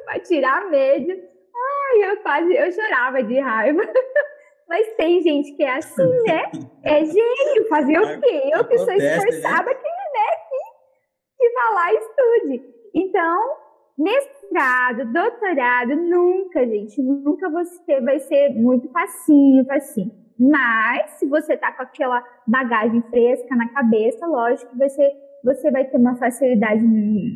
para 0.05 0.21
tirar 0.21 0.63
a 0.63 0.71
média. 0.71 1.17
Ai, 1.65 2.11
eu 2.11 2.17
quase, 2.23 2.55
eu 2.55 2.73
chorava 2.73 3.23
de 3.23 3.39
raiva. 3.39 3.83
Mas 4.69 4.95
tem 4.97 5.21
gente 5.21 5.53
que 5.57 5.63
é 5.63 5.77
assim, 5.77 6.23
né? 6.27 6.51
É 6.83 7.05
gênio, 7.05 7.69
fazer 7.69 7.99
o 7.99 8.21
quê? 8.21 8.51
Eu 8.53 8.65
que 8.67 8.79
sou 8.79 8.87
né? 8.87 8.97
esforçada, 8.97 9.67
né? 9.67 9.75
que, 9.75 9.89
né, 9.89 10.31
que, 10.49 11.39
que 11.39 11.51
vai 11.51 11.75
lá 11.75 11.93
e 11.93 11.97
estude. 11.97 12.75
Então, 12.95 13.57
mestrado, 13.99 15.13
doutorado, 15.13 15.97
nunca, 15.97 16.67
gente, 16.67 17.01
nunca 17.03 17.51
você 17.51 18.01
vai 18.01 18.19
ser 18.21 18.51
muito 18.55 18.91
facinho, 18.91 19.65
facinho. 19.67 20.11
Mas, 20.39 21.11
se 21.13 21.27
você 21.27 21.57
tá 21.57 21.71
com 21.73 21.83
aquela 21.83 22.25
bagagem 22.47 23.03
fresca 23.03 23.55
na 23.55 23.69
cabeça, 23.69 24.27
lógico 24.27 24.73
que 24.73 24.79
você, 24.79 25.13
você 25.45 25.71
vai 25.71 25.85
ter 25.85 25.97
uma 25.97 26.17
facilidade 26.17 26.85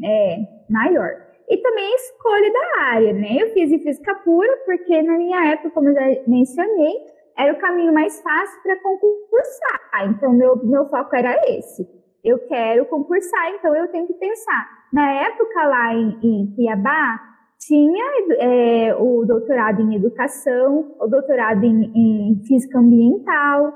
é, 0.05 0.39
maior 0.69 1.28
e 1.51 1.57
também 1.57 1.93
a 1.93 1.97
escolha 1.97 2.53
da 2.53 2.83
área, 2.83 3.13
né? 3.13 3.37
Eu 3.41 3.53
fiz 3.53 3.73
em 3.73 3.79
física 3.79 4.15
pura 4.17 4.55
porque 4.67 5.03
na 5.03 5.17
minha 5.17 5.53
época, 5.53 5.71
como 5.71 5.89
eu 5.89 5.95
já 5.95 6.23
mencionei, 6.27 6.95
era 7.37 7.53
o 7.53 7.59
caminho 7.59 7.93
mais 7.93 8.21
fácil 8.21 8.63
para 8.63 8.77
concursar. 8.81 10.11
Então, 10.11 10.33
meu, 10.33 10.57
meu 10.65 10.89
foco 10.89 11.15
era 11.15 11.35
esse. 11.49 11.87
Eu 12.25 12.39
quero 12.47 12.85
concursar, 12.87 13.55
então 13.55 13.75
eu 13.75 13.89
tenho 13.89 14.07
que 14.07 14.15
pensar. 14.15 14.69
Na 14.93 15.11
época 15.23 15.67
lá 15.67 15.95
em, 15.95 16.19
em 16.23 16.55
Cuiabá, 16.55 17.21
tinha 17.59 18.05
é, 18.39 18.95
o 18.95 19.25
doutorado 19.25 19.81
em 19.83 19.97
educação, 19.97 20.95
o 21.01 21.07
doutorado 21.07 21.65
em, 21.65 21.93
em 21.95 22.43
física 22.47 22.79
ambiental, 22.79 23.73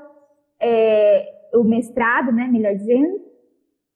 é, 0.61 1.25
o 1.53 1.63
mestrado, 1.63 2.31
né, 2.31 2.47
melhor 2.51 2.75
dizendo, 2.75 3.19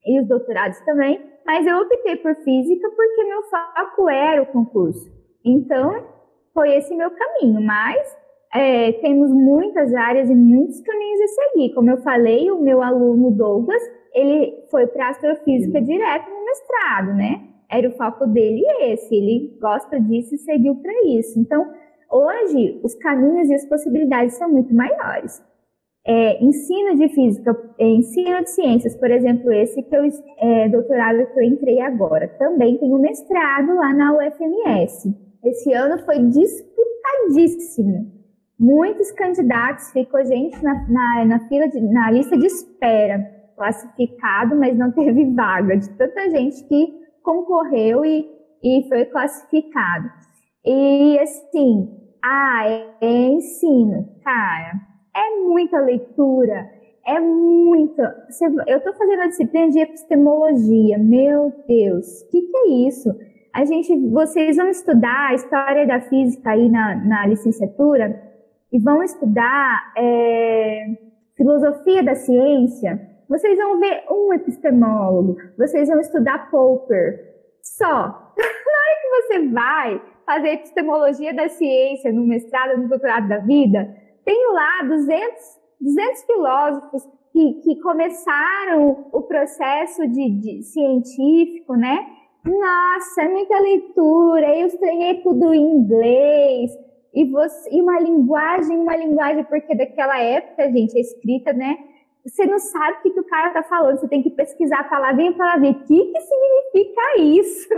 e 0.04 0.20
os 0.20 0.28
doutorados 0.28 0.78
também. 0.80 1.20
Mas 1.48 1.66
eu 1.66 1.78
optei 1.78 2.16
por 2.16 2.34
física 2.44 2.90
porque 2.90 3.24
meu 3.24 3.42
foco 3.44 4.08
era 4.08 4.42
o 4.42 4.46
concurso. 4.46 5.10
Então, 5.44 6.04
foi 6.52 6.76
esse 6.76 6.94
meu 6.94 7.10
caminho. 7.10 7.60
Mas 7.62 8.16
é, 8.54 8.92
temos 8.92 9.32
muitas 9.32 9.94
áreas 9.94 10.28
e 10.28 10.34
muitos 10.34 10.80
caminhos 10.82 11.20
a 11.22 11.26
seguir. 11.26 11.74
Como 11.74 11.90
eu 11.90 11.96
falei, 12.02 12.50
o 12.50 12.60
meu 12.60 12.82
aluno 12.82 13.30
Douglas, 13.30 13.82
ele 14.12 14.62
foi 14.70 14.86
para 14.86 15.08
astrofísica 15.08 15.80
direto 15.80 16.28
no 16.30 16.44
mestrado, 16.44 17.14
né? 17.14 17.48
era 17.70 17.88
o 17.88 17.92
foco 17.92 18.26
dele 18.26 18.64
esse, 18.80 19.14
ele 19.14 19.56
gosta 19.60 20.00
disso 20.00 20.34
e 20.34 20.38
seguiu 20.38 20.76
para 20.76 20.92
isso. 21.04 21.38
Então, 21.38 21.70
hoje, 22.10 22.80
os 22.82 22.94
caminhos 22.94 23.48
e 23.50 23.54
as 23.54 23.66
possibilidades 23.66 24.34
são 24.34 24.48
muito 24.48 24.74
maiores. 24.74 25.42
É, 26.10 26.42
ensino 26.42 26.96
de 26.96 27.06
física, 27.10 27.54
é, 27.78 27.86
ensino 27.86 28.42
de 28.42 28.48
ciências, 28.48 28.96
por 28.96 29.10
exemplo, 29.10 29.52
esse 29.52 29.82
que 29.82 29.94
eu, 29.94 30.04
é, 30.38 30.66
doutorado 30.70 31.26
que 31.34 31.38
eu 31.38 31.44
entrei 31.44 31.82
agora, 31.82 32.26
também 32.38 32.78
tem 32.78 32.90
um 32.94 32.98
mestrado 32.98 33.74
lá 33.74 33.92
na 33.92 34.14
UFMS. 34.14 35.14
Esse 35.44 35.70
ano 35.74 36.02
foi 36.06 36.18
disputadíssimo. 36.20 38.10
Muitos 38.58 39.10
candidatos, 39.10 39.92
ficou 39.92 40.24
gente 40.24 40.56
na, 40.64 40.88
na, 40.88 41.24
na 41.26 41.40
fila, 41.46 41.68
de, 41.68 41.78
na 41.78 42.10
lista 42.10 42.38
de 42.38 42.46
espera, 42.46 43.18
classificado, 43.54 44.56
mas 44.56 44.78
não 44.78 44.90
teve 44.90 45.26
vaga, 45.34 45.76
de 45.76 45.90
tanta 45.90 46.30
gente 46.30 46.64
que 46.64 46.86
concorreu 47.22 48.02
e, 48.06 48.26
e 48.64 48.88
foi 48.88 49.04
classificado. 49.04 50.10
E 50.64 51.18
assim, 51.18 51.86
ah, 52.24 52.66
é, 52.66 52.94
é 53.02 53.26
ensino, 53.28 54.08
cara, 54.24 54.87
é 55.18 55.40
muita 55.40 55.80
leitura, 55.80 56.70
é 57.06 57.18
muita. 57.18 58.26
Eu 58.66 58.78
estou 58.78 58.92
fazendo 58.94 59.22
a 59.22 59.26
disciplina 59.26 59.70
de 59.70 59.80
epistemologia, 59.80 60.98
meu 60.98 61.52
Deus, 61.66 62.22
o 62.22 62.30
que, 62.30 62.42
que 62.42 62.56
é 62.56 62.68
isso? 62.88 63.10
A 63.54 63.64
gente, 63.64 63.96
vocês 64.10 64.56
vão 64.56 64.68
estudar 64.68 65.30
a 65.30 65.34
história 65.34 65.86
da 65.86 66.00
física 66.00 66.50
aí 66.50 66.68
na, 66.68 66.94
na 66.96 67.26
licenciatura 67.26 68.22
e 68.70 68.78
vão 68.78 69.02
estudar 69.02 69.92
é, 69.96 70.86
filosofia 71.36 72.02
da 72.02 72.14
ciência. 72.14 73.00
Vocês 73.28 73.56
vão 73.56 73.80
ver 73.80 74.04
um 74.10 74.32
epistemólogo, 74.32 75.36
vocês 75.56 75.88
vão 75.88 75.98
estudar 76.00 76.50
Popper. 76.50 77.26
Só. 77.62 77.86
Na 78.38 78.74
hora 78.80 79.00
que 79.00 79.08
você 79.08 79.48
vai 79.48 80.02
fazer 80.24 80.48
epistemologia 80.50 81.34
da 81.34 81.48
ciência 81.48 82.12
no 82.12 82.26
mestrado, 82.26 82.78
no 82.78 82.88
doutorado 82.88 83.28
da 83.28 83.38
vida, 83.38 83.88
tem 84.28 84.52
lá 84.52 84.82
200, 84.82 85.58
200 85.80 86.24
filósofos 86.24 87.02
que, 87.32 87.54
que 87.62 87.80
começaram 87.80 89.08
o 89.10 89.22
processo 89.22 90.06
de, 90.06 90.30
de 90.38 90.62
científico, 90.64 91.74
né? 91.74 92.06
Nossa, 92.44 93.22
é 93.22 93.28
muita 93.30 93.58
leitura, 93.58 94.54
eu 94.54 94.66
estranhei 94.66 95.22
tudo 95.22 95.54
em 95.54 95.62
inglês, 95.62 96.72
e, 97.14 97.24
você, 97.24 97.70
e 97.74 97.80
uma 97.80 97.98
linguagem, 98.00 98.76
uma 98.76 98.94
linguagem, 98.96 99.44
porque 99.44 99.74
daquela 99.74 100.20
época, 100.20 100.70
gente, 100.72 100.98
a 100.98 101.00
escrita, 101.00 101.54
né? 101.54 101.78
Você 102.26 102.44
não 102.44 102.58
sabe 102.58 102.98
o 102.98 103.02
que, 103.04 103.10
que 103.12 103.20
o 103.20 103.26
cara 103.26 103.54
tá 103.54 103.62
falando, 103.62 103.98
você 103.98 104.08
tem 104.08 104.22
que 104.22 104.30
pesquisar 104.30 104.80
a 104.80 104.84
palavrinha 104.84 105.32
para 105.32 105.56
ver 105.56 105.70
o 105.70 105.84
que, 105.84 106.04
que 106.04 106.20
significa 106.20 107.18
isso. 107.18 107.68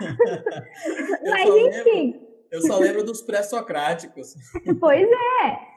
Mas 1.28 1.48
enfim. 1.50 2.04
Lembro, 2.12 2.27
eu 2.50 2.60
só 2.62 2.78
lembro 2.78 3.04
dos 3.04 3.22
pré-socráticos. 3.22 4.34
pois 4.80 5.08
é. 5.08 5.68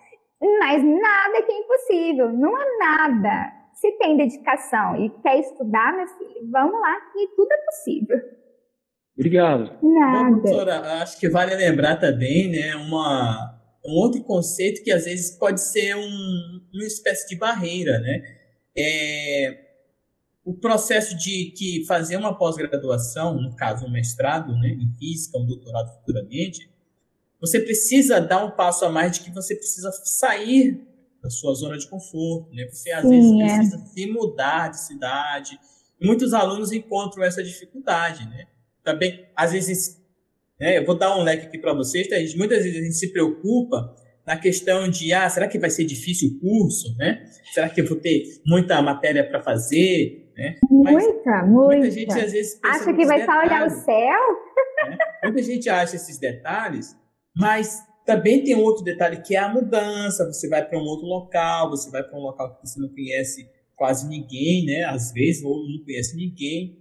Mas 0.59 0.83
nada 0.83 1.43
que 1.45 1.51
é 1.51 1.59
impossível, 1.59 2.29
não 2.33 2.59
é 2.59 2.77
nada. 2.77 3.53
Se 3.75 3.91
tem 3.97 4.17
dedicação 4.17 4.95
e 5.03 5.09
quer 5.21 5.39
estudar, 5.39 5.95
meu 5.95 6.07
filho, 6.07 6.49
vamos 6.51 6.79
lá, 6.79 6.99
que 7.13 7.27
tudo 7.35 7.51
é 7.51 7.57
possível. 7.65 8.17
Obrigado. 9.15 9.77
Nada. 9.83 10.23
Bom, 10.23 10.39
professora, 10.39 11.01
acho 11.01 11.19
que 11.19 11.29
vale 11.29 11.55
lembrar 11.55 11.97
também, 11.97 12.49
né, 12.49 12.75
uma, 12.75 13.59
um 13.85 13.93
outro 13.93 14.23
conceito 14.23 14.83
que 14.83 14.91
às 14.91 15.05
vezes 15.05 15.37
pode 15.37 15.61
ser 15.61 15.95
um, 15.95 16.61
uma 16.73 16.85
espécie 16.85 17.27
de 17.27 17.35
barreira, 17.37 17.99
né? 17.99 18.21
É, 18.75 19.70
o 20.51 20.53
processo 20.53 21.17
de 21.17 21.53
que 21.55 21.85
fazer 21.85 22.17
uma 22.17 22.37
pós-graduação, 22.37 23.41
no 23.41 23.55
caso 23.55 23.85
um 23.85 23.91
mestrado, 23.91 24.53
né, 24.55 24.67
em 24.67 24.93
física, 24.99 25.37
um 25.37 25.45
doutorado 25.45 25.89
futuramente, 25.99 26.69
você 27.39 27.57
precisa 27.61 28.19
dar 28.19 28.43
um 28.43 28.51
passo 28.51 28.83
a 28.83 28.89
mais 28.89 29.13
de 29.13 29.21
que 29.21 29.31
você 29.31 29.55
precisa 29.55 29.89
sair 30.03 30.85
da 31.23 31.29
sua 31.29 31.53
zona 31.53 31.77
de 31.77 31.87
conforto, 31.87 32.53
né? 32.53 32.67
Você 32.67 32.91
às 32.91 33.03
Sim, 33.03 33.09
vezes 33.09 33.31
é. 33.31 33.55
precisa 33.55 33.85
se 33.85 34.07
mudar 34.07 34.67
de 34.67 34.79
cidade. 34.81 35.57
E 35.99 36.05
muitos 36.05 36.33
alunos 36.33 36.73
encontram 36.73 37.23
essa 37.23 37.41
dificuldade, 37.41 38.27
né? 38.27 38.47
Também, 38.83 39.25
às 39.35 39.53
vezes, 39.53 40.01
né, 40.59 40.79
eu 40.79 40.85
vou 40.85 40.97
dar 40.97 41.17
um 41.17 41.23
leque 41.23 41.47
aqui 41.47 41.57
para 41.57 41.73
vocês, 41.73 42.09
tá? 42.09 42.15
muitas 42.35 42.63
vezes 42.63 42.77
a 42.77 42.83
gente 42.83 42.95
se 42.95 43.13
preocupa 43.13 43.95
na 44.27 44.35
questão 44.35 44.89
de, 44.89 45.13
ah, 45.13 45.29
será 45.29 45.47
que 45.47 45.57
vai 45.57 45.69
ser 45.69 45.85
difícil 45.85 46.29
o 46.29 46.39
curso, 46.39 46.95
né? 46.97 47.25
Será 47.53 47.69
que 47.69 47.79
eu 47.79 47.87
vou 47.87 47.97
ter 47.97 48.41
muita 48.45 48.81
matéria 48.81 49.27
para 49.27 49.41
fazer, 49.41 50.20
né? 50.35 50.57
muita, 50.69 51.43
muita. 51.43 51.77
Muita 51.77 51.91
gente 51.91 52.19
às 52.19 52.31
vezes 52.31 52.59
acha 52.63 52.93
que 52.93 53.05
vai 53.05 53.19
detalhes, 53.19 53.25
só 53.25 53.55
olhar 53.55 53.67
o 53.67 53.69
céu. 53.69 54.21
Né? 54.89 54.97
Muita 55.23 55.43
gente 55.43 55.69
acha 55.69 55.95
esses 55.95 56.17
detalhes, 56.17 56.95
mas 57.35 57.83
também 58.05 58.43
tem 58.43 58.55
outro 58.55 58.83
detalhe 58.83 59.21
que 59.21 59.35
é 59.35 59.39
a 59.39 59.49
mudança. 59.49 60.25
Você 60.25 60.49
vai 60.49 60.67
para 60.67 60.77
um 60.77 60.83
outro 60.83 61.05
local, 61.05 61.69
você 61.69 61.89
vai 61.89 62.03
para 62.03 62.17
um 62.17 62.21
local 62.21 62.55
que 62.55 62.67
você 62.67 62.79
não 62.79 62.89
conhece 62.89 63.49
quase 63.75 64.07
ninguém, 64.07 64.65
né? 64.65 64.83
Às 64.85 65.11
vezes, 65.11 65.43
ou 65.43 65.55
não 65.67 65.83
conhece 65.83 66.15
ninguém. 66.15 66.77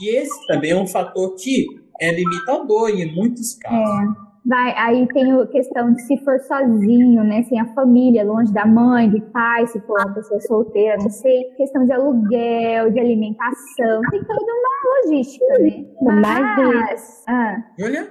E 0.00 0.16
esse 0.16 0.46
também 0.46 0.72
é 0.72 0.76
um 0.76 0.86
fator 0.86 1.34
que 1.36 1.66
é 2.00 2.12
limitador 2.12 2.90
em 2.90 3.12
muitos 3.14 3.54
casos. 3.54 4.16
É. 4.22 4.25
Vai, 4.46 4.72
aí 4.76 5.08
tem 5.08 5.32
a 5.32 5.46
questão 5.48 5.92
de 5.92 6.02
se 6.02 6.16
for 6.18 6.38
sozinho, 6.38 7.24
né, 7.24 7.42
sem 7.42 7.60
a 7.60 7.66
família, 7.74 8.24
longe 8.24 8.52
da 8.52 8.64
mãe, 8.64 9.10
de 9.10 9.20
pai, 9.32 9.66
se 9.66 9.80
for 9.80 9.98
uma 10.00 10.14
pessoa 10.14 10.40
solteira, 10.42 10.96
não 11.00 11.10
sei, 11.10 11.44
questão 11.56 11.84
de 11.84 11.92
aluguel, 11.92 12.92
de 12.92 13.00
alimentação, 13.00 14.00
tem 14.08 14.22
toda 14.22 14.52
uma 14.52 15.10
logística, 15.10 15.58
né? 15.58 15.84
O 16.00 16.12
mais 16.12 16.56
doido, 16.56 17.02
ah. 17.28 17.56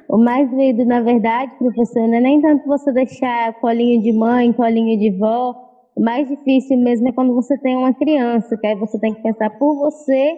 o 0.09 0.17
mais 0.17 0.51
doido, 0.51 0.85
na 0.85 1.01
verdade, 1.01 1.53
professor, 1.57 2.05
não 2.05 2.15
é 2.15 2.19
nem 2.19 2.41
tanto 2.41 2.67
você 2.67 2.91
deixar 2.91 3.53
colinho 3.61 4.01
de 4.01 4.11
mãe, 4.11 4.51
colinho 4.51 4.99
de 4.99 5.17
vó, 5.17 5.55
o 5.95 6.03
mais 6.03 6.27
difícil 6.27 6.77
mesmo 6.77 7.07
é 7.07 7.13
quando 7.13 7.33
você 7.33 7.57
tem 7.57 7.77
uma 7.77 7.93
criança, 7.93 8.57
que 8.57 8.67
aí 8.67 8.75
você 8.75 8.99
tem 8.99 9.13
que 9.13 9.23
pensar 9.23 9.51
por 9.51 9.73
você 9.75 10.37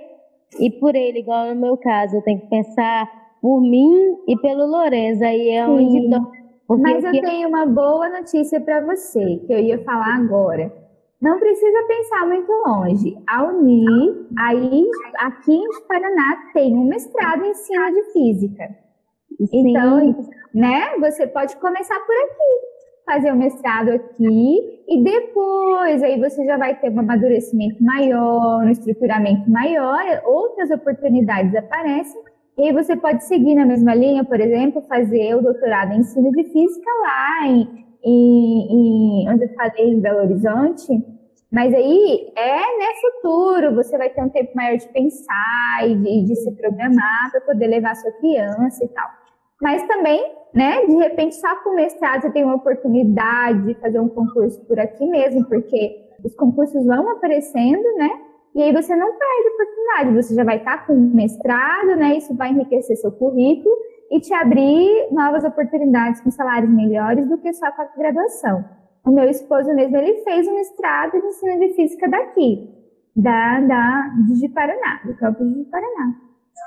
e 0.60 0.70
por 0.80 0.96
ele, 0.96 1.20
igual 1.20 1.56
no 1.56 1.60
meu 1.60 1.76
caso, 1.76 2.18
eu 2.18 2.22
tenho 2.22 2.40
que 2.40 2.48
pensar 2.48 3.27
por 3.42 3.62
mim 3.62 4.18
e 4.28 4.38
pelo 4.38 4.66
Lourenço. 4.66 5.24
Aí 5.24 5.50
é 5.50 5.68
onde. 5.68 6.10
Mas 6.70 7.04
eu 7.04 7.12
tenho 7.12 7.48
uma 7.48 7.66
boa 7.66 8.10
notícia 8.10 8.60
para 8.60 8.82
você, 8.82 9.42
que 9.46 9.54
eu 9.54 9.60
ia 9.60 9.84
falar 9.84 10.16
agora. 10.16 10.72
Não 11.22 11.40
precisa 11.40 11.88
pensar 11.88 12.28
muito 12.28 12.52
longe. 12.66 13.18
A 13.28 13.44
Uni, 13.44 14.28
aí 14.38 14.86
aqui 15.18 15.56
em 15.56 15.88
Paraná, 15.88 16.52
tem 16.54 16.76
um 16.76 16.86
mestrado 16.86 17.46
em 17.46 17.52
ensino 17.52 17.94
de 17.94 18.04
física. 18.12 18.70
Sim. 19.38 19.70
Então, 19.70 20.26
né, 20.54 20.98
você 21.00 21.26
pode 21.26 21.56
começar 21.58 22.00
por 22.02 22.16
aqui 22.16 22.78
fazer 23.08 23.32
o 23.32 23.38
mestrado 23.38 23.90
aqui 23.90 24.84
e 24.86 25.02
depois 25.02 26.04
aí 26.04 26.20
você 26.20 26.46
já 26.46 26.58
vai 26.58 26.78
ter 26.78 26.92
um 26.92 27.00
amadurecimento 27.00 27.82
maior, 27.82 28.66
um 28.66 28.70
estruturamento 28.70 29.50
maior, 29.50 30.04
outras 30.26 30.70
oportunidades 30.72 31.56
aparecem 31.56 32.22
e 32.58 32.64
aí 32.64 32.74
você 32.74 32.96
pode 32.96 33.24
seguir 33.26 33.54
na 33.54 33.66
mesma 33.66 33.94
linha, 33.94 34.26
por 34.26 34.40
exemplo, 34.40 34.82
fazer 34.90 35.36
o 35.36 35.44
doutorado 35.44 35.94
em 35.94 36.00
ensino 36.00 36.32
de 36.32 36.44
física 36.46 36.90
lá 37.04 37.48
em, 37.48 37.86
em, 38.04 39.24
em 39.24 39.30
onde 39.30 39.44
eu 39.44 39.54
falei, 39.54 39.94
em 39.94 40.02
Belo 40.02 40.24
Horizonte. 40.24 40.88
Mas 41.52 41.74
aí 41.74 42.34
é 42.36 42.58
né, 42.58 42.86
futuro, 43.02 43.76
você 43.76 43.98
vai 43.98 44.10
ter 44.10 44.24
um 44.24 44.30
tempo 44.30 44.52
maior 44.56 44.76
de 44.76 44.88
pensar 44.90 45.88
e 45.88 45.96
de, 45.96 46.24
de 46.26 46.36
se 46.36 46.52
programar 46.54 47.32
para 47.32 47.42
poder 47.42 47.68
levar 47.68 47.96
sua 47.96 48.12
criança 48.14 48.84
e 48.84 48.88
tal. 48.88 49.08
Mas 49.62 49.86
também, 49.88 50.34
né, 50.54 50.86
de 50.86 50.96
repente, 50.96 51.36
só 51.36 51.56
com 51.64 51.70
o 51.70 51.76
mestrado 51.76 52.22
você 52.22 52.32
tem 52.32 52.44
uma 52.44 52.56
oportunidade 52.56 53.68
de 53.68 53.76
fazer 53.76 54.00
um 54.00 54.10
concurso 54.10 54.60
por 54.66 54.80
aqui 54.80 55.06
mesmo, 55.06 55.46
porque 55.46 56.08
os 56.24 56.36
concursos 56.36 56.86
vão 56.86 57.10
aparecendo, 57.12 57.84
né? 57.98 58.10
E 58.58 58.64
aí 58.64 58.74
você 58.74 58.96
não 58.96 59.06
perde 59.06 59.48
a 59.48 59.54
oportunidade, 59.54 60.24
você 60.24 60.34
já 60.34 60.44
vai 60.44 60.58
estar 60.58 60.88
com 60.88 60.96
mestrado, 60.96 61.96
né? 61.96 62.18
Isso 62.18 62.36
vai 62.36 62.50
enriquecer 62.50 62.98
seu 62.98 63.12
currículo 63.12 63.76
e 64.10 64.20
te 64.20 64.34
abrir 64.34 65.10
novas 65.12 65.44
oportunidades 65.44 66.22
com 66.22 66.32
salários 66.32 66.72
melhores 66.72 67.30
do 67.30 67.38
que 67.38 67.54
só 67.54 67.72
com 67.72 67.84
a 67.84 67.86
graduação. 67.96 68.66
O 69.06 69.12
meu 69.12 69.30
esposo 69.30 69.72
mesmo, 69.76 69.96
ele 69.98 70.24
fez 70.24 70.48
um 70.48 70.56
mestrado 70.56 71.12
de 71.12 71.28
ensino 71.28 71.60
de 71.60 71.74
física 71.76 72.10
daqui, 72.10 72.68
da, 73.16 73.60
da, 73.60 74.12
de 74.28 74.50
Paraná, 74.50 75.02
do 75.06 75.16
campus 75.18 75.54
de 75.54 75.64
Paraná. 75.66 76.16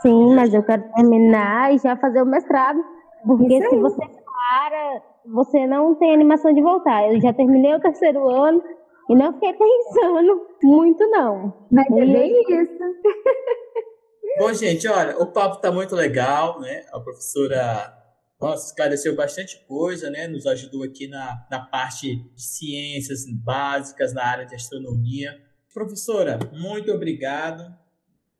Sim, 0.00 0.36
mas 0.36 0.54
eu 0.54 0.62
quero 0.62 0.84
terminar 0.94 1.74
e 1.74 1.78
já 1.78 1.96
fazer 1.96 2.22
o 2.22 2.26
mestrado. 2.26 2.84
Porque 3.26 3.68
se 3.68 3.76
você 3.78 4.06
para, 4.24 5.02
você 5.26 5.66
não 5.66 5.96
tem 5.96 6.14
animação 6.14 6.54
de 6.54 6.62
voltar. 6.62 7.12
Eu 7.12 7.20
já 7.20 7.32
terminei 7.32 7.74
o 7.74 7.80
terceiro 7.80 8.28
ano 8.28 8.62
e 9.10 9.14
não 9.16 9.32
fiquei 9.34 9.52
pensando 9.52 10.46
muito, 10.62 11.06
não. 11.10 11.66
Mas 11.70 11.86
é 11.90 12.06
bem 12.06 12.40
isso. 12.40 12.78
Bom, 14.38 14.52
gente, 14.54 14.86
olha, 14.88 15.18
o 15.18 15.26
papo 15.26 15.56
está 15.56 15.72
muito 15.72 15.94
legal, 15.94 16.60
né? 16.60 16.86
A 16.92 17.00
professora 17.00 17.96
nossa, 18.40 18.68
esclareceu 18.68 19.14
bastante 19.14 19.62
coisa, 19.66 20.08
né? 20.08 20.28
Nos 20.28 20.46
ajudou 20.46 20.84
aqui 20.84 21.08
na, 21.08 21.46
na 21.50 21.60
parte 21.60 22.16
de 22.16 22.42
ciências 22.42 23.26
básicas, 23.44 24.14
na 24.14 24.24
área 24.24 24.46
de 24.46 24.54
astronomia. 24.54 25.38
Professora, 25.74 26.38
muito 26.52 26.90
obrigado 26.90 27.78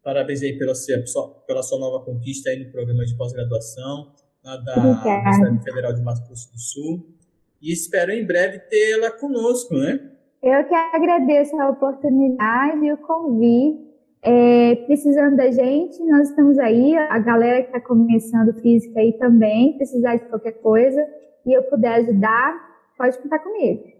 Parabéns 0.02 0.42
aí 0.42 0.58
pela 0.58 0.74
sua, 0.74 1.28
pela 1.46 1.62
sua 1.62 1.78
nova 1.78 2.04
conquista 2.04 2.48
aí 2.48 2.64
no 2.64 2.70
programa 2.72 3.04
de 3.04 3.14
pós-graduação 3.16 4.14
da 4.42 4.74
Universidade 4.76 5.62
Federal 5.62 5.92
de 5.92 6.02
Mato 6.02 6.26
Grosso 6.26 6.50
do 6.50 6.58
Sul. 6.58 7.16
E 7.60 7.70
espero 7.70 8.10
em 8.10 8.26
breve 8.26 8.60
tê-la 8.60 9.10
conosco, 9.10 9.74
né? 9.74 10.09
Eu 10.42 10.64
que 10.64 10.74
agradeço 10.74 11.54
a 11.60 11.68
oportunidade 11.68 12.84
e 12.84 12.92
o 12.92 12.96
convite. 12.98 13.90
É, 14.22 14.74
precisando 14.86 15.34
da 15.36 15.50
gente, 15.50 16.02
nós 16.04 16.28
estamos 16.28 16.58
aí. 16.58 16.96
A 16.96 17.18
galera 17.18 17.62
que 17.62 17.68
está 17.68 17.80
começando 17.80 18.52
física 18.60 19.00
aí 19.00 19.12
também, 19.14 19.76
precisar 19.76 20.16
de 20.16 20.24
qualquer 20.26 20.60
coisa 20.60 21.06
e 21.46 21.52
eu 21.52 21.62
puder 21.64 21.94
ajudar, 21.96 22.54
pode 22.96 23.18
contar 23.18 23.38
comigo. 23.38 23.99